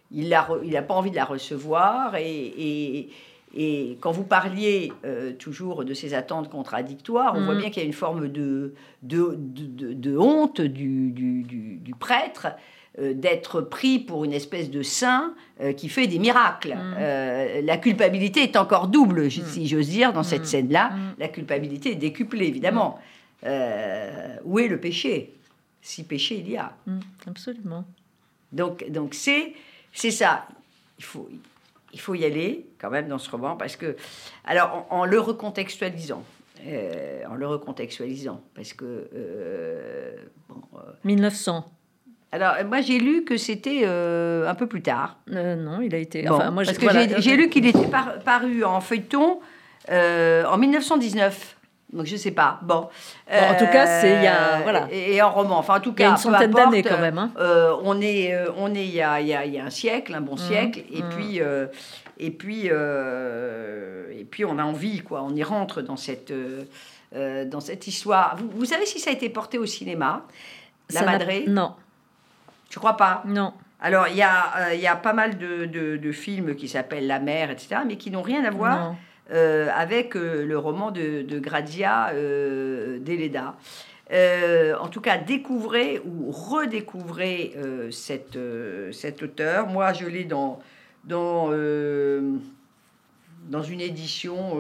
il 0.10 0.30
n'a 0.30 0.82
pas 0.82 0.94
envie 0.94 1.12
de 1.12 1.18
la 1.18 1.26
recevoir. 1.26 2.16
Et, 2.16 3.10
et 3.54 3.98
quand 4.00 4.14
vous 4.14 4.24
parliez 4.24 4.94
toujours 5.38 5.84
de 5.84 5.94
ces 5.94 6.14
attentes 6.14 6.50
contradictoires, 6.50 7.34
on 7.36 7.44
voit 7.44 7.56
mm. 7.56 7.60
bien 7.60 7.70
qu'il 7.72 7.84
y 7.84 7.86
a 7.86 7.88
une 7.88 7.94
forme 7.94 8.30
de, 8.30 8.74
de, 9.04 9.36
de, 9.38 10.18
honte 10.18 10.62
du, 10.62 11.12
du, 11.12 11.44
du 11.44 11.96
prêtre 11.96 12.48
euh, 12.48 12.81
d'être 13.00 13.62
pris 13.62 14.00
pour 14.00 14.26
une 14.26 14.34
espèce 14.34 14.70
de 14.70 14.84
saint 14.84 15.34
euh, 15.62 15.74
qui 15.74 15.90
fait 15.90 16.08
des 16.08 16.20
miracles. 16.20 16.74
Mm. 16.74 16.96
Euh, 16.98 17.62
la 17.62 17.78
culpabilité 17.78 18.44
est 18.44 18.58
encore 18.58 18.88
double, 18.88 19.28
mm. 19.28 19.30
si 19.30 19.68
j'ose 19.68 19.88
dire, 19.90 20.12
dans 20.12 20.24
cette 20.24 20.42
mm. 20.42 20.46
scène-là. 20.46 20.92
La 21.20 21.28
culpabilité 21.28 21.92
est 21.92 21.96
décuplée, 21.96 22.48
évidemment. 22.48 23.00
où 23.44 24.60
est 24.60 24.68
le 24.68 24.80
péché? 24.80 25.34
Si 25.82 26.04
péché 26.04 26.38
il 26.40 26.50
y 26.50 26.58
a. 26.58 26.76
absolument. 27.28 27.86
Donc, 28.52 28.90
donc 28.90 29.14
c'est, 29.14 29.54
c'est 29.94 30.12
ça. 30.12 30.48
Il 30.98 31.06
faut, 31.06 31.30
il 31.94 32.00
faut 32.00 32.14
y 32.14 32.26
aller 32.26 32.66
quand 32.78 32.90
même 32.90 33.08
dans 33.08 33.18
ce 33.18 33.30
roman 33.32 33.56
parce 33.56 33.76
que, 33.76 33.96
alors 34.44 34.86
en, 34.90 35.06
le 35.06 35.20
recontextualisant, 35.20 36.24
en 36.60 37.36
le 37.36 37.48
recontextualisant, 37.48 38.42
parce 38.54 38.74
que 38.74 39.08
1900. 41.04 41.72
Alors, 42.34 42.54
moi, 42.66 42.82
j'ai 42.82 42.98
lu 42.98 43.26
que 43.26 43.36
c'était 43.36 43.82
euh, 43.84 44.50
un 44.50 44.56
peu 44.56 44.68
plus 44.68 44.82
tard. 44.82 45.18
Euh, 45.34 45.56
non, 45.56 45.82
il 45.82 45.94
a 45.94 45.98
été. 45.98 46.28
enfin, 46.30 46.50
moi, 46.52 46.64
parce 46.64 46.78
que 46.78 46.88
j'ai 47.20 47.36
lu 47.36 47.50
qu'il 47.50 47.66
était 47.66 47.90
paru 48.24 48.64
en 48.64 48.80
feuilleton 48.80 49.40
euh, 49.90 50.46
en 50.46 50.58
1919. 50.58 51.58
Donc, 51.92 52.06
je 52.06 52.14
ne 52.14 52.18
sais 52.18 52.32
pas. 52.32 52.60
Bon. 52.62 52.88
en 53.30 53.56
tout 53.60 53.66
cas, 53.66 54.00
c'est 54.00 54.16
il 54.16 54.24
y 54.24 54.28
a. 54.28 54.62
Voilà. 54.64 54.88
Et, 54.92 55.22
en 55.22 55.30
roman. 55.30 55.58
Enfin, 55.58 55.76
en 55.76 55.80
tout 55.82 55.92
cas, 55.92 56.06
il 56.06 56.08
y 56.08 56.10
a 56.10 56.12
une 56.12 56.18
centaine 56.18 56.52
d'années 56.52 56.84
quand 56.84 57.00
même. 57.00 57.18
Hein. 57.18 57.32
on 57.84 58.00
est, 58.00 58.34
on 58.58 58.74
est 58.74 58.86
il, 58.86 58.96
y 58.96 59.02
a, 59.02 59.20
il, 59.20 59.28
y 59.28 59.34
a, 59.34 59.46
il 59.46 59.54
y 59.54 59.60
a 59.60 59.66
un 59.66 59.70
siècle, 59.70 60.16
un 60.16 60.22
bon 60.22 60.36
mmh, 60.36 60.38
siècle. 60.38 60.84
Et 60.90 61.04
mmh. 61.04 61.10
puis. 61.10 61.42
et 62.18 62.32
puis, 62.32 62.68
et 62.68 64.24
puis, 64.24 64.46
on 64.46 64.58
a 64.58 64.64
envie, 64.64 65.02
quoi. 65.02 65.22
On 65.22 65.36
y 65.36 65.44
rentre 65.44 65.82
dans 65.82 65.98
cette, 65.98 66.34
dans 67.14 67.60
cette 67.60 67.88
histoire. 67.88 68.38
Vous, 68.38 68.50
vous, 68.56 68.66
savez 68.66 68.86
si 68.86 69.00
ça 69.00 69.10
a 69.10 69.14
été 69.14 69.28
porté 69.28 69.58
au 69.58 69.66
cinéma? 69.66 70.26
La 70.94 71.04
Madré 71.04 71.44
Non. 71.48 71.74
Tu 72.72 72.80
crois 72.80 72.96
pas? 72.96 73.22
Non. 73.28 73.54
Alors, 73.82 74.08
il 74.08 74.16
y, 74.16 74.22
a, 74.22 74.70
euh, 74.70 74.74
il 74.74 74.80
y 74.80 74.88
a 74.88 74.96
pas 74.96 75.12
mal 75.12 75.38
de, 75.38 75.66
de, 75.66 76.12
films 76.14 76.56
qui 76.56 76.70
s'appellent 76.70 77.06
La 77.06 77.20
mer, 77.20 77.52
etc., 77.52 77.82
mais 77.86 77.98
qui 77.98 78.12
n'ont 78.12 78.22
rien 78.22 78.46
à 78.46 78.50
voir 78.50 78.96
euh, 79.32 79.70
avec 79.76 80.16
euh, 80.16 80.46
le 80.46 80.58
roman 80.58 80.90
de, 80.92 81.22
de 81.22 81.40
Grazia 81.40 82.14
Deleda. 82.14 83.56
en 84.80 84.88
tout 84.88 85.02
cas, 85.02 85.18
découvrez 85.18 86.02
ou 86.06 86.32
redécouvrez 86.32 87.56
cette, 87.92 88.40
cet 88.94 89.22
auteur. 89.22 89.68
Moi, 89.68 89.92
je 89.92 90.06
l'ai 90.06 90.24
dans, 90.24 90.60
dans, 91.04 91.50
dans 93.50 93.64
une 93.64 93.82
édition 93.82 94.56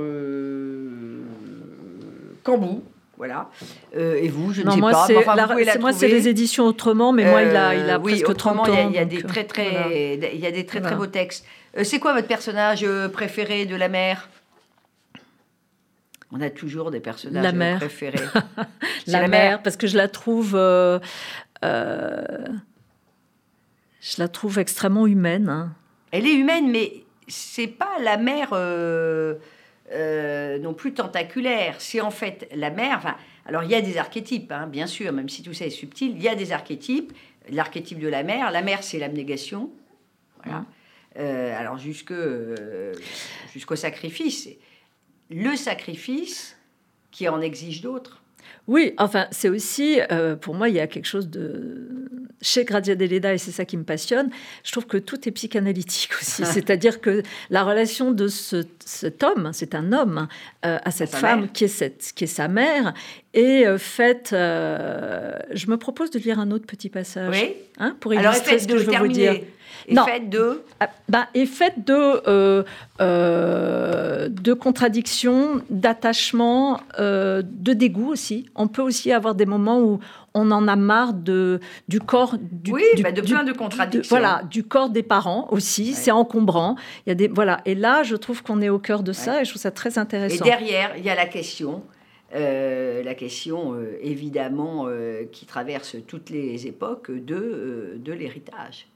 Cambou. 2.43 2.83
Voilà. 3.21 3.51
Euh, 3.95 4.15
et 4.15 4.29
vous, 4.29 4.51
je 4.51 4.63
ne 4.63 4.71
sais 4.71 4.77
moi, 4.77 4.89
pas. 4.93 5.07
Enfin, 5.15 5.35
moi, 5.79 5.93
c'est 5.93 6.07
les 6.07 6.27
éditions 6.27 6.65
autrement, 6.65 7.13
mais 7.13 7.29
moi, 7.29 7.43
il 7.43 7.55
a, 7.55 7.75
il 7.75 7.87
a 7.87 7.97
euh, 7.97 7.99
presque 7.99 8.27
oui, 8.27 8.35
30 8.35 8.67
ans. 8.67 8.89
Il 8.89 8.95
y 8.95 8.97
a, 8.97 9.05
des 9.05 9.21
très, 9.21 9.43
très, 9.43 10.17
il 10.33 10.39
y 10.39 10.47
a 10.47 10.49
des 10.49 10.65
très, 10.65 10.81
très 10.81 10.95
beaux 10.95 11.05
textes. 11.05 11.45
Euh, 11.77 11.83
c'est 11.83 11.99
quoi 11.99 12.13
votre 12.13 12.27
personnage 12.27 12.83
préféré 13.13 13.67
de 13.67 13.75
la 13.75 13.89
mer? 13.89 14.27
On 16.31 16.41
a 16.41 16.49
toujours 16.49 16.89
des 16.89 16.99
personnages 16.99 17.53
la 17.53 17.75
préférés. 17.75 18.17
la, 19.05 19.21
la, 19.21 19.27
mer, 19.27 19.61
parce 19.61 19.77
que 19.77 19.85
je 19.85 19.97
la 19.97 20.07
trouve... 20.07 20.53
je 20.53 20.99
la 24.17 24.27
trouve 24.29 24.57
extrêmement 24.57 25.05
humaine. 25.05 25.47
Hein. 25.47 25.73
Elle 26.09 26.25
est 26.25 26.33
humaine, 26.33 26.71
mais 26.71 27.03
c'est 27.27 27.67
pas 27.67 27.99
la 28.01 28.17
mer 28.17 28.49
euh, 28.53 29.35
non 29.91 30.73
plus 30.73 30.93
tentaculaire. 30.93 31.75
C'est 31.79 32.01
en 32.01 32.11
fait 32.11 32.47
la 32.53 32.69
mer. 32.69 32.97
Enfin, 32.97 33.15
alors 33.45 33.63
il 33.63 33.69
y 33.71 33.75
a 33.75 33.81
des 33.81 33.97
archétypes, 33.97 34.51
hein, 34.51 34.67
bien 34.67 34.87
sûr, 34.87 35.11
même 35.11 35.29
si 35.29 35.43
tout 35.43 35.53
ça 35.53 35.65
est 35.65 35.71
subtil. 35.71 36.13
Il 36.15 36.21
y 36.21 36.29
a 36.29 36.35
des 36.35 36.51
archétypes. 36.51 37.13
L'archétype 37.49 37.99
de 37.99 38.07
la 38.07 38.23
mer. 38.23 38.51
La 38.51 38.61
mer, 38.61 38.83
c'est 38.83 38.99
l'abnégation. 38.99 39.71
Voilà. 40.43 40.65
Euh, 41.17 41.59
alors 41.59 41.77
jusque 41.77 42.11
euh, 42.11 42.93
jusqu'au 43.51 43.75
sacrifice. 43.75 44.49
Le 45.29 45.55
sacrifice 45.55 46.57
qui 47.11 47.27
en 47.27 47.41
exige 47.41 47.81
d'autres. 47.81 48.20
Oui, 48.67 48.93
enfin, 48.97 49.27
c'est 49.31 49.49
aussi, 49.49 49.99
pour 50.41 50.55
moi, 50.55 50.69
il 50.69 50.75
y 50.75 50.79
a 50.79 50.87
quelque 50.87 51.07
chose 51.07 51.29
de 51.29 52.01
chez 52.41 52.65
Grazia 52.65 52.95
Deleda, 52.95 53.33
et 53.33 53.37
c'est 53.37 53.51
ça 53.51 53.65
qui 53.65 53.77
me 53.77 53.83
passionne, 53.83 54.29
je 54.63 54.71
trouve 54.71 54.87
que 54.87 54.97
tout 54.97 55.27
est 55.27 55.31
psychanalytique 55.31 56.11
aussi. 56.19 56.43
C'est-à-dire 56.45 56.99
que 56.99 57.23
la 57.49 57.63
relation 57.63 58.11
de 58.11 58.27
cet 58.27 59.23
homme, 59.23 59.51
c'est 59.53 59.75
un 59.75 59.93
homme, 59.93 60.27
euh, 60.65 60.77
à 60.83 60.91
cette 60.91 61.15
femme 61.15 61.49
qui 61.49 61.65
est, 61.65 61.69
cette, 61.69 62.11
qui 62.15 62.23
est 62.23 62.27
sa 62.27 62.47
mère, 62.47 62.93
est 63.33 63.65
euh, 63.65 63.77
faite. 63.77 64.31
Euh, 64.33 65.33
je 65.51 65.67
me 65.67 65.77
propose 65.77 66.11
de 66.11 66.19
lire 66.19 66.39
un 66.39 66.51
autre 66.51 66.65
petit 66.65 66.89
passage 66.89 67.35
oui. 67.39 67.55
hein, 67.77 67.95
pour 67.99 68.13
illustrer 68.13 68.59
ce 68.59 68.67
que 68.67 68.77
je 68.77 68.85
veux 68.85 68.97
vous 68.97 69.07
dire. 69.07 69.39
Et 69.87 69.93
non. 69.93 70.05
fait 70.05 70.29
de 70.29 70.63
ah, 70.79 70.89
fait 71.45 71.85
de, 71.85 72.63
de 74.27 74.53
contradiction, 74.53 75.61
d'attachement, 75.69 76.81
de 76.97 77.73
dégoût 77.73 78.11
aussi. 78.11 78.45
On 78.55 78.67
peut 78.67 78.81
aussi 78.81 79.11
avoir 79.11 79.35
des 79.35 79.45
moments 79.45 79.79
où 79.79 79.99
on 80.33 80.51
en 80.51 80.67
a 80.67 80.75
marre 80.75 81.13
de, 81.13 81.59
du 81.87 81.99
corps 81.99 82.37
du, 82.39 82.71
oui, 82.71 82.83
bah, 83.01 83.11
de 83.11 83.21
plein 83.21 83.43
de 83.43 83.51
contradictions. 83.51 84.15
voilà, 84.15 84.43
du 84.49 84.63
corps 84.63 84.89
des 84.89 85.03
parents 85.03 85.47
aussi, 85.51 85.93
c'est 85.93 86.11
encombrant. 86.11 86.75
Il 87.05 87.09
y 87.09 87.11
a 87.11 87.15
des 87.15 87.27
voilà, 87.27 87.61
et 87.65 87.75
là 87.75 88.03
je 88.03 88.15
trouve 88.15 88.43
qu'on 88.43 88.61
est 88.61 88.69
au 88.69 88.79
cœur 88.79 89.03
de 89.03 89.11
ça 89.11 89.41
et 89.41 89.45
je 89.45 89.49
trouve 89.49 89.61
ça 89.61 89.71
très 89.71 89.97
intéressant. 89.97 90.45
Et 90.45 90.47
derrière, 90.47 90.93
il 90.97 91.03
y 91.03 91.09
a 91.09 91.15
la 91.15 91.25
question 91.25 91.83
euh, 92.33 93.03
la 93.03 93.13
question 93.13 93.73
euh, 93.73 93.97
évidemment 94.01 94.85
euh, 94.87 95.25
qui 95.29 95.45
traverse 95.45 95.97
toutes 96.07 96.29
les 96.29 96.65
époques 96.65 97.11
de, 97.11 97.95
de 97.97 98.13
l'héritage. 98.13 98.87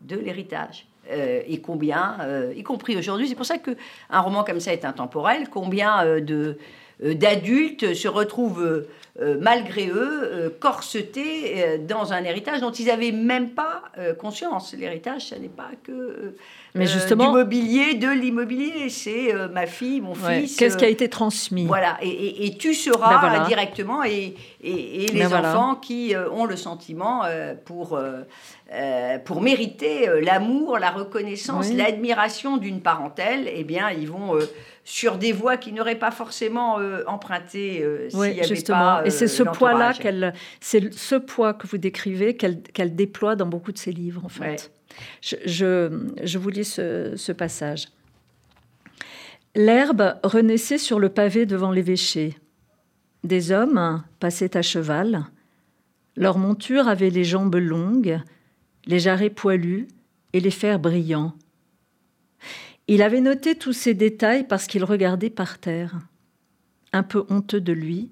De 0.00 0.16
l'héritage. 0.16 0.86
et 1.10 1.60
combien, 1.60 2.18
y 2.54 2.62
compris 2.62 2.96
aujourd'hui, 2.96 3.28
c'est 3.28 3.34
pour 3.34 3.44
ça 3.46 3.58
qu'un 3.58 4.20
roman 4.20 4.44
comme 4.44 4.60
ça 4.60 4.72
est 4.72 4.84
intemporel, 4.84 5.48
combien 5.50 6.20
de, 6.20 6.56
d'adultes 7.02 7.94
se 7.94 8.08
retrouvent 8.08 8.84
euh, 9.20 9.36
malgré 9.38 9.88
eux, 9.88 10.22
euh, 10.22 10.50
corsetés 10.60 11.52
euh, 11.56 11.78
dans 11.78 12.14
un 12.14 12.24
héritage 12.24 12.60
dont 12.60 12.70
ils 12.70 12.86
n'avaient 12.86 13.12
même 13.12 13.50
pas 13.50 13.82
conscience. 14.18 14.74
L'héritage, 14.78 15.26
ce 15.26 15.34
n'est 15.34 15.48
pas 15.48 15.70
que 15.82 16.36
mais 16.74 16.86
justement, 16.86 17.32
du 17.32 17.38
mobilier, 17.38 17.94
de 17.94 18.08
l'immobilier. 18.08 18.88
C'est 18.88 19.34
ma 19.52 19.66
fille, 19.66 20.00
mon 20.00 20.14
fils. 20.14 20.56
Qu'est-ce 20.56 20.76
qui 20.76 20.84
a 20.84 20.88
été 20.88 21.08
transmis 21.08 21.66
Voilà, 21.66 21.98
et, 22.00 22.56
tu 22.58 22.72
seras 22.72 23.20
ben 23.20 23.44
directement, 23.46 24.04
et, 24.04 24.36
et 24.62 25.06
les 25.12 25.26
ben 25.26 25.44
enfants 25.44 25.74
qui 25.74 26.14
ont 26.32 26.44
le 26.44 26.56
sentiment 26.56 27.22
pour, 27.64 28.00
pour 29.24 29.42
mériter 29.42 30.08
l'amour, 30.22 30.78
la 30.78 30.90
reconnaissance, 30.90 31.72
l'admiration 31.72 32.56
d'une 32.56 32.80
parentèle, 32.80 33.50
eh 33.52 33.64
bien, 33.64 33.90
ils 33.90 34.08
vont 34.08 34.38
sur 34.90 35.18
des 35.18 35.30
voies 35.32 35.56
qui 35.56 35.72
n'auraient 35.72 35.98
pas 35.98 36.10
forcément 36.10 36.80
euh, 36.80 37.04
emprunté 37.06 37.80
euh, 37.84 38.10
s'il 38.10 38.18
n'y 38.18 38.40
avait 38.40 38.62
pas. 38.62 39.02
et 39.04 39.10
c'est 39.10 39.28
ce 39.28 39.44
poids-là 39.44 39.94
qu'elle, 39.94 40.34
c'est 40.58 40.92
ce 40.92 41.14
poids 41.14 41.54
que 41.54 41.68
vous 41.68 41.78
décrivez 41.78 42.36
qu'elle, 42.36 42.96
déploie 42.96 43.36
dans 43.36 43.46
beaucoup 43.46 43.70
de 43.70 43.78
ses 43.78 43.92
livres 43.92 44.24
en 44.24 44.28
fait. 44.28 44.72
Je, 45.22 45.36
je, 45.46 46.38
vous 46.38 46.50
lis 46.50 46.64
ce, 46.64 47.14
ce 47.14 47.30
passage. 47.30 47.86
L'herbe 49.54 50.16
renaissait 50.24 50.78
sur 50.78 50.98
le 50.98 51.08
pavé 51.08 51.46
devant 51.46 51.70
l'évêché. 51.70 52.36
Des 53.22 53.52
hommes 53.52 54.02
passaient 54.18 54.56
à 54.56 54.62
cheval. 54.62 55.26
Leur 56.16 56.36
monture 56.36 56.88
avait 56.88 57.10
les 57.10 57.24
jambes 57.24 57.54
longues, 57.54 58.20
les 58.86 58.98
jarrets 58.98 59.30
poilus 59.30 59.86
et 60.32 60.40
les 60.40 60.50
fers 60.50 60.80
brillants. 60.80 61.32
Il 62.92 63.02
avait 63.02 63.20
noté 63.20 63.54
tous 63.54 63.72
ces 63.72 63.94
détails 63.94 64.44
parce 64.48 64.66
qu'il 64.66 64.82
regardait 64.82 65.30
par 65.30 65.58
terre, 65.58 66.00
un 66.92 67.04
peu 67.04 67.24
honteux 67.28 67.60
de 67.60 67.72
lui, 67.72 68.10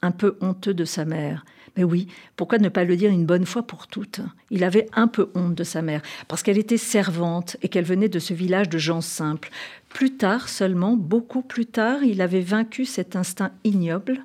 un 0.00 0.12
peu 0.12 0.38
honteux 0.40 0.72
de 0.72 0.86
sa 0.86 1.04
mère, 1.04 1.44
Mais 1.76 1.84
oui, 1.84 2.06
pourquoi 2.36 2.56
ne 2.56 2.70
pas 2.70 2.84
le 2.84 2.96
dire 2.96 3.10
une 3.10 3.26
bonne 3.26 3.44
fois 3.44 3.64
pour 3.64 3.86
toutes? 3.86 4.20
Il 4.50 4.64
avait 4.64 4.86
un 4.94 5.08
peu 5.08 5.28
honte 5.34 5.54
de 5.54 5.62
sa 5.62 5.82
mère, 5.82 6.00
parce 6.26 6.42
qu'elle 6.42 6.56
était 6.56 6.78
servante 6.78 7.58
et 7.60 7.68
qu'elle 7.68 7.84
venait 7.84 8.08
de 8.08 8.18
ce 8.18 8.32
village 8.32 8.70
de 8.70 8.78
gens 8.78 9.02
simples. 9.02 9.50
Plus 9.90 10.16
tard 10.16 10.48
seulement, 10.48 10.96
beaucoup 10.96 11.42
plus 11.42 11.66
tard, 11.66 12.02
il 12.02 12.22
avait 12.22 12.40
vaincu 12.40 12.86
cet 12.86 13.14
instinct 13.14 13.52
ignoble 13.62 14.24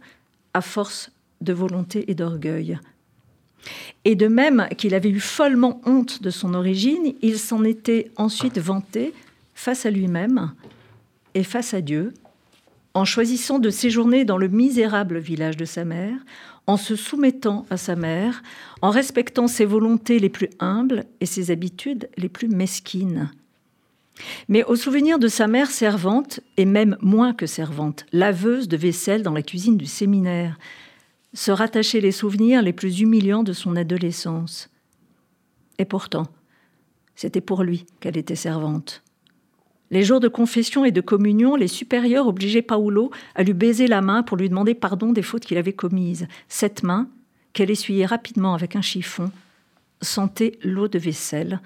à 0.54 0.62
force 0.62 1.12
de 1.42 1.52
volonté 1.52 2.10
et 2.10 2.16
d'orgueil. 2.16 2.80
Et 4.06 4.16
de 4.16 4.28
même 4.28 4.70
qu'il 4.78 4.96
avait 4.96 5.10
eu 5.10 5.20
follement 5.20 5.82
honte 5.86 6.24
de 6.24 6.30
son 6.30 6.54
origine, 6.54 7.16
il 7.22 7.38
s'en 7.38 7.66
était 7.66 8.12
ensuite 8.16 8.60
vanté 8.60 9.14
face 9.58 9.88
à 9.88 9.90
lui-même 9.90 10.54
et 11.34 11.44
face 11.44 11.74
à 11.74 11.82
Dieu, 11.82 12.14
en 12.94 13.06
choisissant 13.06 13.58
de 13.58 13.72
séjourner 13.72 14.24
dans 14.24 14.38
le 14.38 14.48
misérable 14.48 15.18
village 15.18 15.58
de 15.58 15.66
sa 15.66 15.84
mère, 15.84 16.20
en 16.68 16.78
se 16.78 16.96
soumettant 16.96 17.66
à 17.72 17.76
sa 17.76 17.96
mère, 17.96 18.44
en 18.84 18.92
respectant 18.92 19.48
ses 19.48 19.66
volontés 19.66 20.20
les 20.20 20.30
plus 20.30 20.50
humbles 20.60 21.06
et 21.22 21.26
ses 21.26 21.50
habitudes 21.50 22.08
les 22.18 22.30
plus 22.30 22.48
mesquines. 22.48 23.32
Mais 24.48 24.64
au 24.64 24.76
souvenir 24.76 25.18
de 25.18 25.28
sa 25.28 25.48
mère 25.48 25.72
servante, 25.72 26.40
et 26.58 26.66
même 26.66 26.96
moins 27.02 27.34
que 27.34 27.48
servante, 27.48 28.06
laveuse 28.14 28.68
de 28.68 28.78
vaisselle 28.78 29.24
dans 29.24 29.34
la 29.34 29.42
cuisine 29.42 29.78
du 29.78 29.88
séminaire, 29.88 30.60
se 31.34 31.52
rattachaient 31.52 32.00
les 32.00 32.12
souvenirs 32.12 32.62
les 32.62 32.74
plus 32.74 33.00
humiliants 33.00 33.44
de 33.44 33.54
son 33.54 33.76
adolescence. 33.76 34.70
Et 35.80 35.86
pourtant, 35.86 36.28
c'était 37.16 37.42
pour 37.42 37.64
lui 37.64 37.86
qu'elle 38.00 38.18
était 38.18 38.36
servante. 38.36 39.04
Les 39.90 40.04
jours 40.04 40.20
de 40.20 40.28
confession 40.28 40.84
et 40.84 40.92
de 40.92 41.02
communion, 41.02 41.56
les 41.56 41.68
supérieurs 41.68 42.28
obligeaient 42.28 42.62
Paolo 42.62 43.12
à 43.36 43.44
lui 43.44 43.54
baiser 43.54 43.88
la 43.88 44.02
main 44.02 44.22
pour 44.24 44.38
lui 44.38 44.50
demander 44.50 44.74
pardon 44.74 45.14
des 45.14 45.22
fautes 45.22 45.46
qu'il 45.46 45.58
avait 45.58 45.74
commises. 45.74 46.28
Cette 46.50 46.84
main, 46.84 47.10
qu'elle 47.54 47.72
essuyait 47.72 48.06
rapidement 48.06 48.54
avec 48.54 48.76
un 48.76 48.82
chiffon, 48.82 49.32
sentait 50.02 50.60
l'eau 50.62 50.88
de 50.88 51.00
vaisselle 51.00 51.62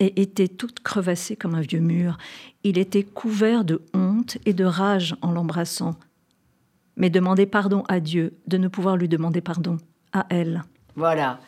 et 0.00 0.22
était 0.22 0.48
toute 0.48 0.80
crevassée 0.80 1.36
comme 1.36 1.54
un 1.54 1.60
vieux 1.60 1.80
mur. 1.80 2.16
Il 2.64 2.78
était 2.78 3.04
couvert 3.04 3.64
de 3.64 3.82
honte 3.92 4.38
et 4.46 4.54
de 4.54 4.64
rage 4.64 5.14
en 5.20 5.30
l'embrassant. 5.30 5.94
Mais 6.96 7.10
demander 7.10 7.46
pardon 7.46 7.84
à 7.88 8.00
Dieu 8.00 8.32
de 8.46 8.56
ne 8.56 8.68
pouvoir 8.68 8.96
lui 8.96 9.08
demander 9.08 9.42
pardon 9.42 9.76
à 10.12 10.26
elle. 10.30 10.64
Voilà. 10.96 11.38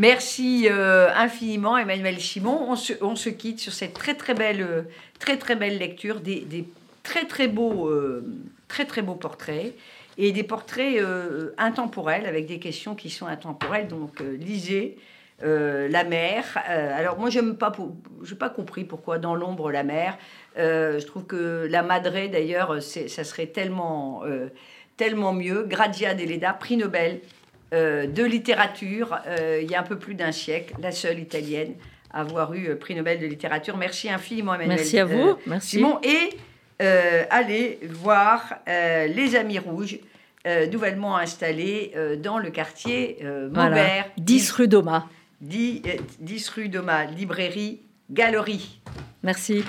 Merci 0.00 0.66
euh, 0.66 1.10
infiniment, 1.14 1.76
Emmanuel 1.76 2.18
Chimon. 2.18 2.70
On 3.02 3.16
se, 3.16 3.28
quitte 3.28 3.60
sur 3.60 3.74
cette 3.74 3.92
très 3.92 4.14
très 4.14 4.32
belle, 4.32 4.62
euh, 4.62 4.82
très 5.18 5.36
très 5.36 5.56
belle 5.56 5.76
lecture 5.76 6.20
des, 6.20 6.66
très 7.02 7.26
très 7.26 7.48
beaux, 7.48 7.86
euh, 7.90 8.24
très 8.66 8.86
très 8.86 9.02
beaux 9.02 9.14
portraits 9.14 9.74
et 10.16 10.32
des 10.32 10.42
portraits 10.42 11.04
intemporels 11.58 12.24
avec 12.24 12.46
des 12.46 12.58
questions 12.58 12.94
qui 12.94 13.10
sont 13.10 13.26
intemporelles. 13.26 13.88
Donc 13.88 14.20
lisez. 14.20 14.96
la 15.42 16.04
mer. 16.04 16.44
alors 16.66 17.18
moi, 17.18 17.28
n'ai 17.28 17.52
pas, 17.52 17.70
pas 18.38 18.50
compris 18.50 18.84
pourquoi 18.84 19.18
dans 19.18 19.34
l'ombre 19.34 19.70
la 19.70 19.82
mer. 19.82 20.16
je 20.56 21.04
trouve 21.04 21.26
que 21.26 21.68
la 21.70 21.82
Madré, 21.82 22.28
d'ailleurs, 22.28 22.82
ça 22.82 23.24
serait 23.24 23.46
tellement, 23.48 24.22
tellement 24.96 25.34
mieux. 25.34 25.64
Gradia 25.68 26.14
Deleda, 26.14 26.54
prix 26.54 26.78
Nobel 26.78 27.20
euh, 27.72 28.06
de 28.06 28.24
littérature 28.24 29.16
euh, 29.26 29.60
il 29.62 29.70
y 29.70 29.74
a 29.74 29.80
un 29.80 29.84
peu 29.84 29.96
plus 29.96 30.14
d'un 30.14 30.32
siècle, 30.32 30.74
la 30.80 30.90
seule 30.90 31.20
italienne 31.20 31.74
à 32.12 32.22
avoir 32.22 32.52
eu 32.54 32.68
euh, 32.68 32.74
prix 32.74 32.96
Nobel 32.96 33.20
de 33.20 33.26
littérature. 33.26 33.76
Merci 33.76 34.10
infiniment, 34.10 34.54
Emmanuel. 34.54 34.78
Merci 34.78 34.98
à 34.98 35.04
vous. 35.04 35.36
Merci. 35.46 35.76
Simon. 35.76 36.00
Et 36.02 36.30
allez 37.30 37.78
voir 37.90 38.54
Les 38.66 39.36
Amis 39.36 39.58
Rouges. 39.58 39.98
nouvellement 40.72 41.18
installés 41.18 41.92
dans 42.22 42.38
le 42.38 42.50
quartier 42.50 43.18
Maubert. 43.52 44.06
10 44.16 44.50
rue 44.52 44.68
Doma. 44.68 45.06
10, 45.42 45.82
10 46.20 46.48
rue 46.48 46.68
Doma, 46.70 47.04
librairie, 47.04 47.82
galerie. 48.10 48.80
Merci. 49.22 49.62